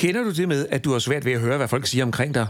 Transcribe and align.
Kender 0.00 0.22
du 0.22 0.30
det 0.30 0.48
med, 0.48 0.66
at 0.70 0.84
du 0.84 0.92
har 0.92 0.98
svært 0.98 1.24
ved 1.24 1.32
at 1.32 1.40
høre, 1.40 1.56
hvad 1.56 1.68
folk 1.68 1.86
siger 1.86 2.04
omkring 2.04 2.34
dig? 2.34 2.46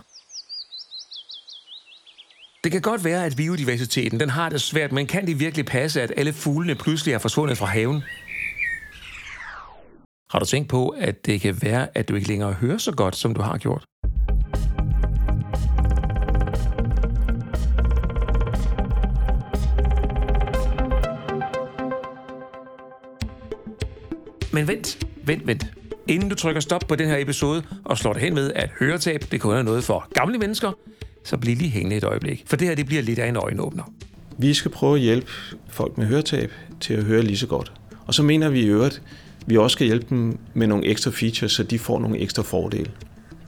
Det 2.65 2.73
kan 2.73 2.81
godt 2.81 3.05
være, 3.05 3.25
at 3.25 3.37
biodiversiteten 3.37 4.21
den 4.21 4.31
har 4.31 4.49
det 4.49 4.61
svært, 4.61 4.93
men 4.93 5.07
kan 5.07 5.27
det 5.27 5.41
virkelig 5.41 5.67
passe, 5.67 6.03
at 6.03 6.13
alle 6.17 6.33
fuglene 6.33 6.75
pludselig 6.75 7.15
er 7.15 7.19
forsvundet 7.19 7.59
fra 7.59 7.67
haven? 7.67 8.03
Har 10.31 10.39
du 10.39 10.45
tænkt 10.45 10.69
på, 10.69 10.89
at 10.89 11.27
det 11.27 11.41
kan 11.41 11.63
være, 11.63 11.89
at 11.95 12.09
du 12.09 12.15
ikke 12.15 12.29
længere 12.29 12.53
hører 12.53 12.79
så 12.79 12.93
godt, 12.93 13.17
som 13.17 13.35
du 13.35 13.43
har 13.43 13.59
gjort? 13.59 13.85
Men 24.53 24.69
vent, 24.69 25.07
vent, 25.25 25.47
vent. 25.47 25.80
Inden 26.11 26.29
du 26.29 26.35
trykker 26.35 26.61
stop 26.61 26.85
på 26.89 26.97
den 26.97 27.09
her 27.09 27.17
episode 27.19 27.63
og 27.85 27.99
slår 27.99 28.13
dig 28.13 28.23
hen 28.23 28.35
med, 28.35 28.53
at 28.55 28.71
høretab 28.81 29.25
det 29.31 29.41
kun 29.41 29.57
er 29.57 29.63
noget 29.63 29.85
for 29.85 30.09
gamle 30.15 30.39
mennesker, 30.39 30.73
så 31.25 31.37
bliv 31.37 31.57
lige 31.57 31.71
hængende 31.71 31.97
et 31.97 32.05
øjeblik. 32.05 32.45
For 32.47 32.57
det 32.57 32.69
her 32.69 32.75
det 32.75 32.87
bliver 32.87 33.03
lidt 33.03 33.19
af 33.19 33.29
en 33.29 33.37
øjenåbner. 33.37 33.93
Vi 34.39 34.55
skal 34.55 34.71
prøve 34.71 34.95
at 34.95 35.01
hjælpe 35.01 35.27
folk 35.69 35.99
med 35.99 36.07
høretab 36.07 36.53
til 36.81 36.95
at 36.95 37.05
høre 37.05 37.23
lige 37.23 37.37
så 37.37 37.47
godt. 37.47 37.73
Og 38.07 38.15
så 38.15 38.23
mener 38.23 38.49
vi 38.49 38.61
i 38.61 38.67
øvrigt, 38.67 39.03
vi 39.47 39.57
også 39.57 39.75
skal 39.75 39.87
hjælpe 39.87 40.07
dem 40.11 40.39
med 40.55 40.67
nogle 40.67 40.87
ekstra 40.87 41.11
features, 41.11 41.53
så 41.53 41.63
de 41.63 41.79
får 41.79 41.99
nogle 41.99 42.19
ekstra 42.19 42.43
fordele. 42.43 42.91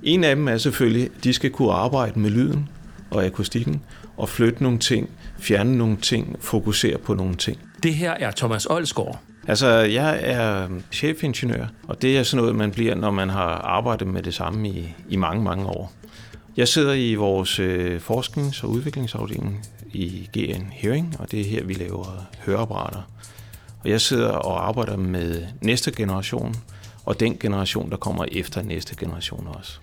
En 0.02 0.24
af 0.24 0.36
dem 0.36 0.48
er 0.48 0.58
selvfølgelig, 0.58 1.04
at 1.04 1.24
de 1.24 1.32
skal 1.32 1.50
kunne 1.50 1.72
arbejde 1.72 2.20
med 2.20 2.30
lyden 2.30 2.68
og 3.10 3.24
akustikken, 3.24 3.82
og 4.16 4.28
flytte 4.28 4.62
nogle 4.62 4.78
ting, 4.78 5.10
fjerne 5.38 5.78
nogle 5.78 5.96
ting, 5.96 6.36
fokusere 6.40 6.98
på 6.98 7.14
nogle 7.14 7.34
ting. 7.34 7.58
Det 7.82 7.94
her 7.94 8.10
er 8.10 8.30
Thomas 8.30 8.66
Olsgaard. 8.66 9.22
Altså, 9.48 9.68
jeg 9.68 10.20
er 10.22 10.68
chefingeniør, 10.92 11.66
og 11.88 12.02
det 12.02 12.18
er 12.18 12.22
sådan 12.22 12.42
noget, 12.42 12.56
man 12.56 12.70
bliver, 12.70 12.94
når 12.94 13.10
man 13.10 13.30
har 13.30 13.48
arbejdet 13.48 14.08
med 14.08 14.22
det 14.22 14.34
samme 14.34 14.68
i, 14.68 14.94
i 15.08 15.16
mange, 15.16 15.42
mange 15.42 15.66
år. 15.66 15.92
Jeg 16.56 16.68
sidder 16.68 16.92
i 16.92 17.14
vores 17.14 17.58
øh, 17.58 18.00
forsknings- 18.00 18.64
og 18.64 18.70
udviklingsafdeling 18.70 19.66
i 19.92 20.28
GN 20.38 20.66
Hearing, 20.72 21.16
og 21.18 21.30
det 21.30 21.40
er 21.40 21.44
her, 21.44 21.64
vi 21.64 21.74
laver 21.74 22.26
høreapparater. 22.46 23.02
Og 23.84 23.90
jeg 23.90 24.00
sidder 24.00 24.28
og 24.28 24.68
arbejder 24.68 24.96
med 24.96 25.46
næste 25.60 25.92
generation, 25.92 26.54
og 27.04 27.20
den 27.20 27.38
generation, 27.38 27.90
der 27.90 27.96
kommer 27.96 28.24
efter 28.32 28.62
næste 28.62 28.96
generation 28.96 29.48
også. 29.58 29.78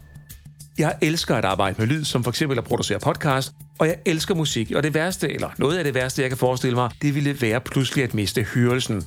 Jeg 0.78 0.96
elsker 1.02 1.36
at 1.36 1.46
arbejde 1.46 1.76
med 1.78 1.88
lyd, 1.88 2.04
som 2.04 2.24
for 2.24 2.32
eksempel 2.32 2.58
at 2.58 2.64
producere 2.64 3.00
podcast, 3.00 3.54
og 3.80 3.88
jeg 3.88 3.96
elsker 4.06 4.36
musik, 4.36 4.72
og 4.72 4.84
det 4.84 4.94
værste, 4.94 5.34
eller 5.34 5.50
noget 5.58 5.78
af 5.78 5.84
det 5.84 5.94
værste, 5.94 6.22
jeg 6.22 6.30
kan 6.30 6.38
forestille 6.38 6.76
mig, 6.76 6.92
det 7.02 7.16
ville 7.16 7.42
være 7.42 7.62
pludselig 7.62 8.04
at 8.04 8.14
miste 8.14 8.44
hørelsen. 8.44 9.04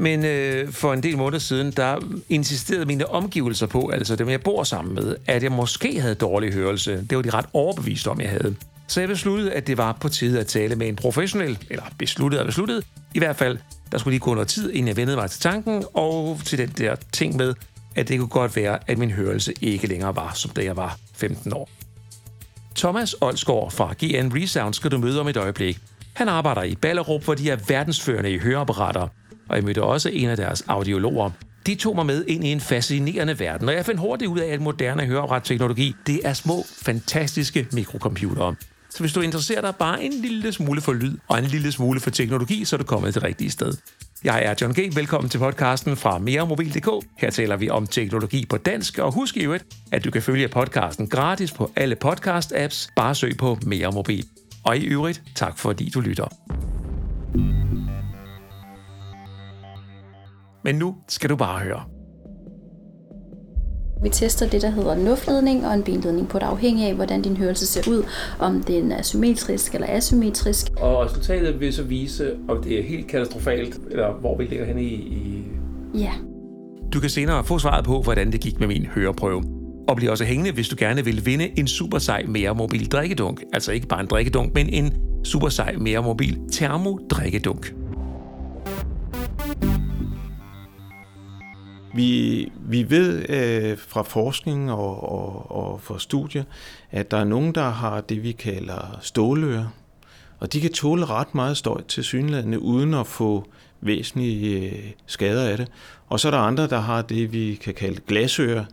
Men 0.00 0.24
øh, 0.24 0.72
for 0.72 0.92
en 0.92 1.02
del 1.02 1.16
måneder 1.16 1.38
siden, 1.38 1.70
der 1.70 1.96
insisterede 2.28 2.84
mine 2.84 3.06
omgivelser 3.06 3.66
på, 3.66 3.88
altså 3.88 4.16
dem 4.16 4.28
jeg 4.28 4.40
bor 4.40 4.64
sammen 4.64 4.94
med, 4.94 5.16
at 5.26 5.42
jeg 5.42 5.52
måske 5.52 6.00
havde 6.00 6.14
dårlig 6.14 6.52
hørelse. 6.52 7.06
Det 7.10 7.16
var 7.16 7.22
de 7.22 7.30
ret 7.30 7.46
overbevist 7.52 8.06
om, 8.08 8.20
jeg 8.20 8.30
havde. 8.30 8.56
Så 8.86 9.00
jeg 9.00 9.08
besluttede, 9.08 9.52
at 9.52 9.66
det 9.66 9.78
var 9.78 9.96
på 10.00 10.08
tide 10.08 10.40
at 10.40 10.46
tale 10.46 10.76
med 10.76 10.88
en 10.88 10.96
professionel, 10.96 11.58
eller 11.70 11.82
besluttede 11.98 12.42
og 12.42 12.46
besluttede. 12.46 12.82
I 13.14 13.18
hvert 13.18 13.36
fald, 13.36 13.58
der 13.92 13.98
skulle 13.98 14.12
lige 14.12 14.20
gå 14.20 14.34
noget 14.34 14.48
tid, 14.48 14.70
inden 14.70 14.88
jeg 14.88 14.96
vendede 14.96 15.16
mig 15.16 15.30
til 15.30 15.40
tanken, 15.40 15.84
og 15.94 16.40
til 16.44 16.58
den 16.58 16.68
der 16.68 16.96
ting 17.12 17.36
med, 17.36 17.54
at 17.96 18.08
det 18.08 18.18
kunne 18.18 18.28
godt 18.28 18.56
være, 18.56 18.78
at 18.86 18.98
min 18.98 19.10
hørelse 19.10 19.52
ikke 19.60 19.86
længere 19.86 20.16
var, 20.16 20.32
som 20.34 20.50
da 20.50 20.64
jeg 20.64 20.76
var 20.76 20.98
15 21.14 21.52
år. 21.52 21.70
Thomas 22.76 23.14
Olsgaard 23.20 23.70
fra 23.70 23.92
GN 23.92 24.36
Resound 24.36 24.74
skal 24.74 24.90
du 24.90 24.98
møde 24.98 25.20
om 25.20 25.28
et 25.28 25.36
øjeblik. 25.36 25.78
Han 26.12 26.28
arbejder 26.28 26.62
i 26.62 26.74
Ballerup, 26.74 27.24
hvor 27.24 27.34
de 27.34 27.50
er 27.50 27.56
verdensførende 27.68 28.30
i 28.30 28.38
høreapparater, 28.38 29.08
og 29.50 29.56
jeg 29.56 29.64
mødte 29.64 29.82
også 29.82 30.08
en 30.08 30.28
af 30.28 30.36
deres 30.36 30.64
audiologer. 30.68 31.30
De 31.66 31.74
tog 31.74 31.94
mig 31.94 32.06
med 32.06 32.24
ind 32.24 32.44
i 32.44 32.52
en 32.52 32.60
fascinerende 32.60 33.38
verden, 33.38 33.68
og 33.68 33.74
jeg 33.74 33.86
fandt 33.86 34.00
hurtigt 34.00 34.30
ud 34.30 34.38
af, 34.38 34.52
at 34.52 34.60
moderne 34.60 35.06
høreapparatteknologi, 35.06 35.94
det 36.06 36.20
er 36.24 36.32
små, 36.32 36.64
fantastiske 36.82 37.66
mikrocomputere. 37.72 38.54
Så 38.90 39.00
hvis 39.00 39.12
du 39.12 39.20
interesserer 39.20 39.60
dig 39.60 39.74
bare 39.78 40.02
en 40.02 40.12
lille 40.12 40.52
smule 40.52 40.80
for 40.80 40.92
lyd 40.92 41.16
og 41.28 41.38
en 41.38 41.44
lille 41.44 41.72
smule 41.72 42.00
for 42.00 42.10
teknologi, 42.10 42.64
så 42.64 42.76
er 42.76 42.78
du 42.78 42.84
kommet 42.84 43.12
til 43.12 43.22
det 43.22 43.28
rigtige 43.28 43.50
sted. 43.50 43.72
Jeg 44.24 44.44
er 44.44 44.54
John 44.60 44.74
G. 44.74 44.96
Velkommen 44.96 45.30
til 45.30 45.38
podcasten 45.38 45.96
fra 45.96 46.18
meremobil.dk. 46.18 47.06
Her 47.18 47.30
taler 47.30 47.56
vi 47.56 47.70
om 47.70 47.86
teknologi 47.86 48.46
på 48.46 48.56
dansk, 48.56 48.98
og 48.98 49.12
husk 49.12 49.36
i 49.36 49.44
øvrigt, 49.44 49.64
at 49.92 50.04
du 50.04 50.10
kan 50.10 50.22
følge 50.22 50.48
podcasten 50.48 51.06
gratis 51.06 51.52
på 51.52 51.70
alle 51.76 51.96
podcast-apps. 52.04 52.88
Bare 52.96 53.14
søg 53.14 53.36
på 53.38 53.58
Mere 53.66 53.92
Mobil. 53.92 54.24
Og 54.64 54.76
i 54.76 54.86
øvrigt, 54.86 55.22
tak 55.34 55.58
fordi 55.58 55.90
du 55.94 56.00
lytter. 56.00 56.26
Men 60.64 60.74
nu 60.74 60.94
skal 61.08 61.30
du 61.30 61.36
bare 61.36 61.58
høre. 61.58 61.80
Vi 64.02 64.08
tester 64.08 64.48
det, 64.48 64.62
der 64.62 64.70
hedder 64.70 64.96
nuftledning 64.96 65.66
og 65.66 65.74
en 65.74 65.82
benledning 65.82 66.28
på 66.28 66.38
det 66.38 66.44
afhængig 66.44 66.86
af, 66.86 66.94
hvordan 66.94 67.22
din 67.22 67.36
hørelse 67.36 67.66
ser 67.66 67.90
ud, 67.90 68.02
om 68.38 68.62
den 68.62 68.92
er 68.92 69.02
symmetrisk 69.02 69.74
eller 69.74 69.86
asymmetrisk. 69.90 70.66
Og 70.76 71.04
resultatet 71.04 71.60
vil 71.60 71.72
så 71.72 71.82
vise, 71.82 72.36
om 72.48 72.62
det 72.62 72.78
er 72.78 72.82
helt 72.82 73.06
katastrofalt, 73.06 73.78
eller 73.90 74.12
hvor 74.12 74.36
vi 74.38 74.44
ligger 74.44 74.64
henne 74.64 74.82
i... 74.82 74.94
i... 74.94 75.44
Ja. 75.94 76.12
Du 76.92 77.00
kan 77.00 77.10
senere 77.10 77.44
få 77.44 77.58
svaret 77.58 77.84
på, 77.84 78.02
hvordan 78.02 78.32
det 78.32 78.40
gik 78.40 78.60
med 78.60 78.68
min 78.68 78.86
høreprøve. 78.86 79.42
Og 79.88 79.96
bliv 79.96 80.10
også 80.10 80.24
hængende, 80.24 80.52
hvis 80.52 80.68
du 80.68 80.76
gerne 80.78 81.04
vil 81.04 81.26
vinde 81.26 81.58
en 81.58 81.66
super 81.66 81.98
sej 81.98 82.24
mere 82.28 82.54
mobil 82.54 82.90
drikkedunk. 82.90 83.42
Altså 83.52 83.72
ikke 83.72 83.86
bare 83.86 84.00
en 84.00 84.06
drikkedunk, 84.06 84.54
men 84.54 84.68
en 84.68 84.92
super 85.24 85.48
sej 85.48 85.76
mere 85.76 86.02
mobil 86.02 86.38
termodrikkedunk. 86.52 87.74
Vi, 91.94 92.52
vi 92.60 92.90
ved 92.90 93.30
øh, 93.30 93.78
fra 93.78 94.02
forskning 94.02 94.72
og, 94.72 95.12
og, 95.12 95.50
og 95.50 95.80
fra 95.80 95.98
studier, 95.98 96.44
at 96.90 97.10
der 97.10 97.16
er 97.16 97.24
nogen, 97.24 97.54
der 97.54 97.68
har 97.68 98.00
det, 98.00 98.22
vi 98.22 98.32
kalder 98.32 98.98
stålører. 99.00 99.66
Og 100.38 100.52
de 100.52 100.60
kan 100.60 100.72
tåle 100.72 101.04
ret 101.04 101.34
meget 101.34 101.56
støj 101.56 101.82
til 101.82 102.04
synlædende, 102.04 102.62
uden 102.62 102.94
at 102.94 103.06
få 103.06 103.46
væsentlige 103.80 104.70
øh, 104.70 104.90
skader 105.06 105.48
af 105.48 105.56
det. 105.56 105.68
Og 106.08 106.20
så 106.20 106.28
er 106.28 106.32
der 106.32 106.38
andre, 106.38 106.66
der 106.66 106.80
har 106.80 107.02
det, 107.02 107.32
vi 107.32 107.54
kan 107.54 107.74
kalde 107.74 108.00
glasører. 108.06 108.64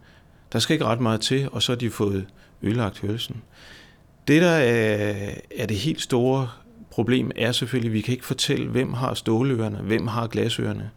Der 0.54 0.60
skal 0.60 0.74
ikke 0.74 0.86
ret 0.86 1.02
meget 1.02 1.22
til, 1.22 1.50
og 1.52 1.64
så 1.64 1.72
har 1.72 1.78
de 1.78 1.90
fået 1.90 2.26
ødelagt 2.62 3.00
hørelsen. 3.00 3.42
Det, 4.28 4.42
der 4.42 4.50
er, 4.50 5.32
er 5.58 5.66
det 5.66 5.78
helt 5.78 6.02
store 6.02 6.50
problem, 6.92 7.32
er 7.36 7.52
selvfølgelig, 7.52 7.90
at 7.90 7.94
vi 7.94 8.02
kan 8.02 8.12
ikke 8.12 8.26
fortælle, 8.26 8.68
hvem 8.68 8.94
har 8.94 9.14
stålørerne, 9.14 9.78
hvem 9.78 10.08
har 10.08 10.28
glasørerne. 10.28 10.90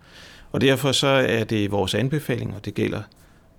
Og 0.53 0.61
derfor 0.61 0.93
så 0.93 1.07
er 1.07 1.45
det 1.45 1.71
vores 1.71 1.95
anbefaling, 1.95 2.55
og 2.55 2.65
det 2.65 2.75
gælder 2.75 3.03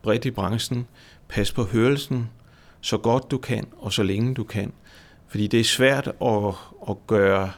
bredt 0.01 0.25
i 0.25 0.31
branchen, 0.31 0.87
pas 1.29 1.51
på 1.51 1.63
hørelsen 1.63 2.29
så 2.81 2.97
godt 2.97 3.31
du 3.31 3.37
kan, 3.37 3.67
og 3.77 3.93
så 3.93 4.03
længe 4.03 4.33
du 4.33 4.43
kan. 4.43 4.73
Fordi 5.27 5.47
det 5.47 5.59
er 5.59 5.63
svært 5.63 6.07
at, 6.07 6.53
at 6.89 7.07
gøre 7.07 7.51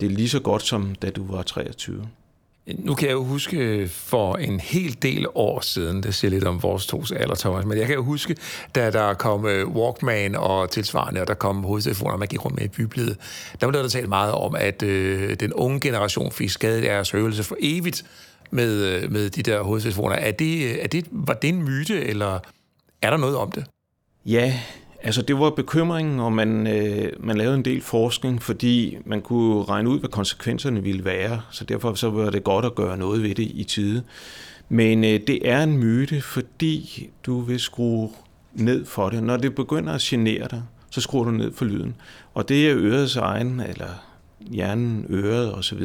det 0.00 0.10
lige 0.12 0.28
så 0.28 0.40
godt, 0.40 0.62
som 0.62 0.94
da 0.94 1.10
du 1.10 1.26
var 1.26 1.42
23. 1.42 2.08
Nu 2.78 2.94
kan 2.94 3.08
jeg 3.08 3.14
jo 3.14 3.24
huske 3.24 3.56
øh, 3.56 3.88
for 3.88 4.36
en 4.36 4.60
hel 4.60 4.96
del 5.02 5.26
år 5.34 5.60
siden, 5.60 6.02
det 6.02 6.14
siger 6.14 6.30
lidt 6.30 6.44
om 6.44 6.62
vores 6.62 6.86
tos 6.86 7.12
alder, 7.12 7.34
Thomas, 7.34 7.64
men 7.64 7.78
jeg 7.78 7.86
kan 7.86 7.94
jo 7.94 8.02
huske, 8.02 8.36
da 8.74 8.90
der 8.90 9.14
kom 9.14 9.46
øh, 9.46 9.68
Walkman 9.68 10.34
og 10.34 10.70
tilsvarende, 10.70 11.20
og 11.20 11.26
der 11.26 11.34
kom 11.34 11.64
hovedtelefoner, 11.64 12.16
man 12.16 12.28
gik 12.28 12.44
rundt 12.44 12.56
med 12.56 12.64
i 12.64 12.68
bybilledet, 12.68 13.16
der 13.60 13.68
blev 13.68 13.82
der, 13.82 13.88
talt 13.88 14.08
meget 14.08 14.32
om, 14.32 14.54
at 14.58 14.82
øh, 14.82 15.36
den 15.40 15.52
unge 15.52 15.80
generation 15.80 16.32
fik 16.32 16.50
skadet 16.50 16.82
deres 16.82 17.10
hørelse 17.10 17.44
for 17.44 17.56
evigt, 17.60 18.04
med, 18.50 18.84
øh, 18.84 19.12
med 19.12 19.30
de 19.30 19.42
der 19.42 19.62
hovedtelefoner. 19.62 20.16
Er 20.16 20.32
det, 20.32 20.64
øh, 20.64 20.78
er 20.80 20.88
det, 20.88 21.04
var 21.10 21.34
det 21.34 21.48
en 21.48 21.62
myte, 21.62 22.04
eller 22.04 22.38
er 23.02 23.10
der 23.10 23.16
noget 23.16 23.36
om 23.36 23.52
det? 23.52 23.64
Ja, 24.26 24.60
altså 25.02 25.22
det 25.22 25.38
var 25.38 25.50
bekymringen, 25.50 26.20
og 26.20 26.32
man, 26.32 26.66
øh, 26.66 27.12
man 27.20 27.36
lavede 27.36 27.54
en 27.54 27.64
del 27.64 27.80
forskning, 27.80 28.42
fordi 28.42 28.96
man 29.04 29.20
kunne 29.20 29.64
regne 29.64 29.88
ud, 29.88 29.98
hvad 29.98 30.10
konsekvenserne 30.10 30.82
ville 30.82 31.04
være. 31.04 31.40
Så 31.50 31.64
derfor 31.64 31.94
så 31.94 32.10
var 32.10 32.30
det 32.30 32.44
godt 32.44 32.64
at 32.64 32.74
gøre 32.74 32.96
noget 32.96 33.22
ved 33.22 33.34
det 33.34 33.50
i 33.54 33.64
tide. 33.64 34.02
Men 34.68 35.04
øh, 35.04 35.20
det 35.26 35.48
er 35.48 35.62
en 35.62 35.78
myte, 35.78 36.20
fordi 36.20 37.10
du 37.26 37.40
vil 37.40 37.60
skrue 37.60 38.10
ned 38.54 38.86
for 38.86 39.10
det. 39.10 39.22
Når 39.22 39.36
det 39.36 39.54
begynder 39.54 39.92
at 39.92 40.00
genere 40.00 40.48
dig, 40.50 40.62
så 40.90 41.00
skruer 41.00 41.24
du 41.24 41.30
ned 41.30 41.52
for 41.52 41.64
lyden. 41.64 41.96
Og 42.34 42.48
det 42.48 42.70
er 42.70 42.76
ørets 42.76 43.16
egen, 43.16 43.60
eller 43.60 43.88
hjernen, 44.40 45.06
øret 45.10 45.54
osv., 45.54 45.82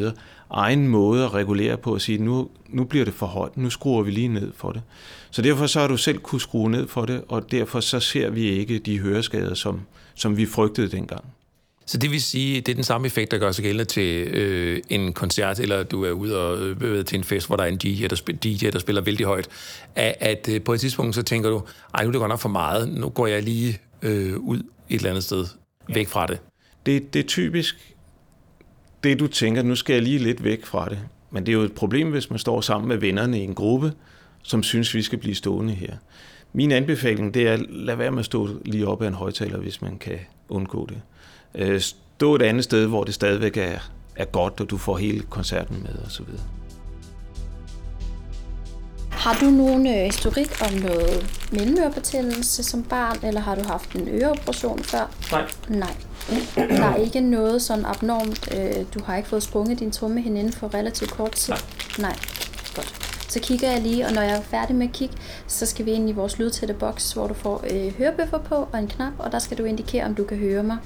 egen 0.50 0.88
måde 0.88 1.26
at 1.26 1.34
regulere 1.34 1.78
på 1.78 1.94
at 1.94 2.02
sige, 2.02 2.18
nu, 2.18 2.50
nu 2.70 2.84
bliver 2.84 3.06
det 3.06 3.14
for 3.14 3.26
højt, 3.26 3.58
nu 3.58 3.70
skruer 3.70 4.04
vi 4.04 4.12
lige 4.12 4.28
ned 4.28 4.52
for 4.56 4.72
det. 4.72 4.82
Så 5.32 5.42
derfor 5.42 5.68
så 5.68 5.80
har 5.80 5.88
du 5.88 5.98
selv 5.98 6.18
kunne 6.18 6.42
skrue 6.42 6.72
ned 6.72 6.88
for 6.88 7.06
det, 7.06 7.22
og 7.28 7.52
derfor 7.52 7.80
så 7.80 8.00
ser 8.00 8.30
vi 8.30 8.42
ikke 8.42 8.80
de 8.80 9.00
høreskader, 9.00 9.54
som, 9.54 9.82
som 10.16 10.38
vi 10.38 10.46
frygtede 10.46 10.88
dengang. 10.88 11.26
Så 11.88 11.98
det 11.98 12.12
vil 12.12 12.22
sige, 12.22 12.62
det 12.62 12.70
er 12.70 12.76
den 12.76 12.84
samme 12.84 13.08
effekt, 13.08 13.32
der 13.32 13.38
gør 13.38 13.52
sig 13.52 13.64
gældende 13.64 13.86
til 13.86 14.28
øh, 14.28 14.82
en 14.90 15.14
koncert, 15.14 15.60
eller 15.60 15.84
du 15.84 16.04
er 16.04 16.12
ude 16.12 16.42
og 16.42 16.58
øh, 16.82 17.06
til 17.06 17.18
en 17.18 17.24
fest, 17.24 17.48
hvor 17.48 17.56
der 17.56 17.64
er 17.64 17.68
en 17.68 17.78
DJ, 17.78 18.08
der, 18.08 18.16
spiller, 18.16 18.40
DJ, 18.40 18.70
der 18.70 18.80
spiller 18.80 19.02
vældig 19.02 19.26
højt, 19.26 19.48
at, 19.96 20.16
at 20.20 20.50
øh, 20.50 20.62
på 20.62 20.74
et 20.74 20.80
tidspunkt 20.80 21.16
så 21.16 21.24
tænker 21.24 21.50
du, 21.50 21.62
ej, 21.94 22.04
nu 22.04 22.08
er 22.08 22.12
det 22.12 22.20
godt 22.20 22.30
nok 22.30 22.40
for 22.40 22.50
meget, 22.50 22.90
nu 22.90 23.10
går 23.10 23.28
jeg 23.28 23.44
lige 23.44 23.80
øh, 24.02 24.38
ud 24.38 24.58
et 24.58 24.96
eller 24.96 25.10
andet 25.10 25.24
sted, 25.24 25.46
væk 25.94 26.08
fra 26.08 26.28
det. 26.28 26.40
Det, 26.86 27.14
det 27.14 27.20
er 27.20 27.28
typisk 27.28 27.95
det, 29.06 29.20
du 29.20 29.28
tænker, 29.28 29.64
nu 29.64 29.76
skal 29.76 29.94
jeg 29.94 30.04
lige 30.04 30.18
lidt 30.18 30.44
væk 30.44 30.66
fra 30.66 30.90
det. 30.90 31.00
Men 31.32 31.46
det 31.46 31.52
er 31.52 31.54
jo 31.54 31.62
et 31.62 31.74
problem, 31.74 32.12
hvis 32.12 32.30
man 32.30 32.40
står 32.40 32.62
sammen 32.62 32.88
med 32.88 32.98
vennerne 32.98 33.40
i 33.40 33.44
en 33.44 33.56
gruppe, 33.56 33.94
som 34.44 34.64
synes, 34.64 34.94
vi 34.94 35.02
skal 35.02 35.20
blive 35.20 35.36
stående 35.36 35.74
her. 35.74 35.94
Min 36.54 36.72
anbefaling, 36.72 37.34
det 37.34 37.48
er, 37.48 37.58
lad 37.70 37.96
være 37.96 38.12
med 38.12 38.20
at 38.20 38.26
stå 38.26 38.50
lige 38.66 38.88
op 38.88 39.02
af 39.02 39.08
en 39.08 39.14
højtaler, 39.14 39.58
hvis 39.58 39.82
man 39.82 39.98
kan 39.98 40.20
undgå 40.50 40.90
det. 40.90 41.02
Øh, 41.56 41.82
stå 41.82 42.36
et 42.36 42.42
andet 42.42 42.64
sted, 42.64 42.88
hvor 42.88 43.04
det 43.04 43.14
stadigvæk 43.14 43.58
er, 43.58 43.80
er 44.16 44.26
godt, 44.26 44.62
og 44.62 44.70
du 44.70 44.78
får 44.78 44.98
hele 44.98 45.20
koncerten 45.30 45.78
med 45.84 46.06
osv. 46.06 46.26
Har 49.16 49.38
du 49.42 49.46
nogen 49.46 49.88
øh, 49.88 49.94
historik 49.94 50.62
om 50.62 50.74
noget 50.74 51.36
mellemørebetændelse 51.52 52.64
som 52.64 52.84
barn, 52.84 53.18
eller 53.24 53.42
har 53.42 53.56
du 53.56 53.64
haft 53.68 53.94
en 53.94 54.08
øreoperation 54.08 54.84
før? 54.84 55.12
Nej. 55.32 55.46
Nej. 55.70 55.96
Der 56.56 56.86
er 56.86 56.96
ikke 56.96 57.20
noget 57.22 57.62
sådan 57.62 57.86
abnormt. 57.86 58.50
Øh, 58.58 58.86
du 58.94 59.04
har 59.06 59.18
ikke 59.18 59.30
fået 59.30 59.44
sprunget 59.44 59.80
din 59.80 59.92
trommehinde 59.92 60.40
inden 60.40 60.54
for 60.54 60.74
relativt 60.74 61.12
kort 61.12 61.32
tid? 61.32 61.54
Nej. 61.54 61.62
Nej. 62.00 62.16
Godt. 62.76 62.96
Så 63.30 63.40
kigger 63.40 63.72
jeg 63.72 63.82
lige, 63.82 64.06
og 64.06 64.12
når 64.14 64.22
jeg 64.22 64.38
er 64.38 64.42
færdig 64.42 64.76
med 64.76 64.88
at 64.88 64.94
kigge, 64.94 65.16
så 65.48 65.66
skal 65.66 65.86
vi 65.86 65.92
ind 65.92 66.10
i 66.10 66.12
vores 66.12 66.40
lydtætte 66.40 66.74
boks, 66.74 67.12
hvor 67.12 67.28
du 67.28 67.34
får 67.34 67.64
øh, 67.74 67.94
hørebøffer 67.98 68.38
på 68.38 68.56
og 68.72 68.80
en 68.80 68.88
knap, 68.88 69.14
og 69.20 69.32
der 69.32 69.40
skal 69.40 69.58
du 69.58 69.64
indikere, 69.64 70.06
om 70.06 70.16
du 70.16 70.24
kan 70.24 70.38
høre 70.38 70.64
mig. 70.64 70.78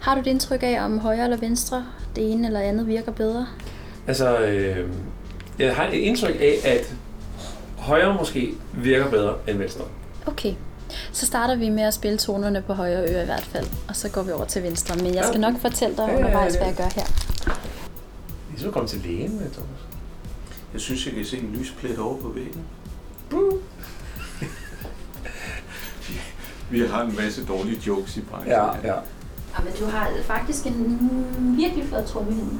Har 0.00 0.14
du 0.14 0.20
et 0.20 0.26
indtryk 0.26 0.62
af, 0.62 0.84
om 0.84 0.98
højre 0.98 1.24
eller 1.24 1.36
venstre, 1.36 1.84
det 2.16 2.32
ene 2.32 2.46
eller 2.46 2.60
andet 2.60 2.86
virker 2.86 3.12
bedre? 3.12 3.46
Altså, 4.06 4.38
øh, 4.38 4.88
jeg 5.58 5.76
har 5.76 5.86
et 5.88 5.94
indtryk 5.94 6.36
af, 6.40 6.56
at 6.64 6.94
højre 7.90 8.14
måske 8.14 8.54
virker 8.72 9.10
bedre 9.10 9.34
end 9.48 9.58
venstre. 9.58 9.84
Okay. 10.26 10.54
Så 11.12 11.26
starter 11.26 11.56
vi 11.56 11.68
med 11.68 11.82
at 11.82 11.94
spille 11.94 12.18
tonerne 12.18 12.62
på 12.66 12.72
højre 12.72 13.12
øre 13.14 13.22
i 13.22 13.24
hvert 13.24 13.48
fald, 13.52 13.66
og 13.88 13.96
så 13.96 14.08
går 14.08 14.22
vi 14.22 14.32
over 14.32 14.44
til 14.44 14.62
venstre. 14.62 14.96
Men 14.96 15.14
jeg 15.14 15.24
skal 15.24 15.40
nok 15.40 15.54
fortælle 15.60 15.96
dig 15.96 16.04
undervejs, 16.04 16.54
hvad 16.54 16.66
jeg 16.66 16.76
gør 16.76 16.90
her. 16.94 17.06
Vi 18.52 18.58
skal 18.58 18.72
komme 18.72 18.88
til 18.88 19.00
lægen, 19.04 19.30
Thomas. 19.30 19.80
Jeg 20.72 20.80
synes, 20.80 21.06
jeg 21.06 21.14
kan 21.14 21.24
se 21.24 21.38
en 21.38 21.56
lysplet 21.58 21.98
over 21.98 22.16
på 22.16 22.28
væggen. 22.28 22.64
Vi 26.70 26.80
har 26.80 27.02
en 27.02 27.16
masse 27.16 27.46
dårlige 27.46 27.80
jokes 27.86 28.16
i 28.16 28.20
branchen. 28.20 28.52
Ja, 28.52 28.66
ja. 28.66 28.94
Ja, 29.58 29.64
men 29.64 29.72
du 29.80 29.84
har 29.84 30.10
faktisk 30.24 30.66
en 30.66 31.10
virkelig 31.58 31.84
flot 31.88 32.04
trommehinde. 32.04 32.58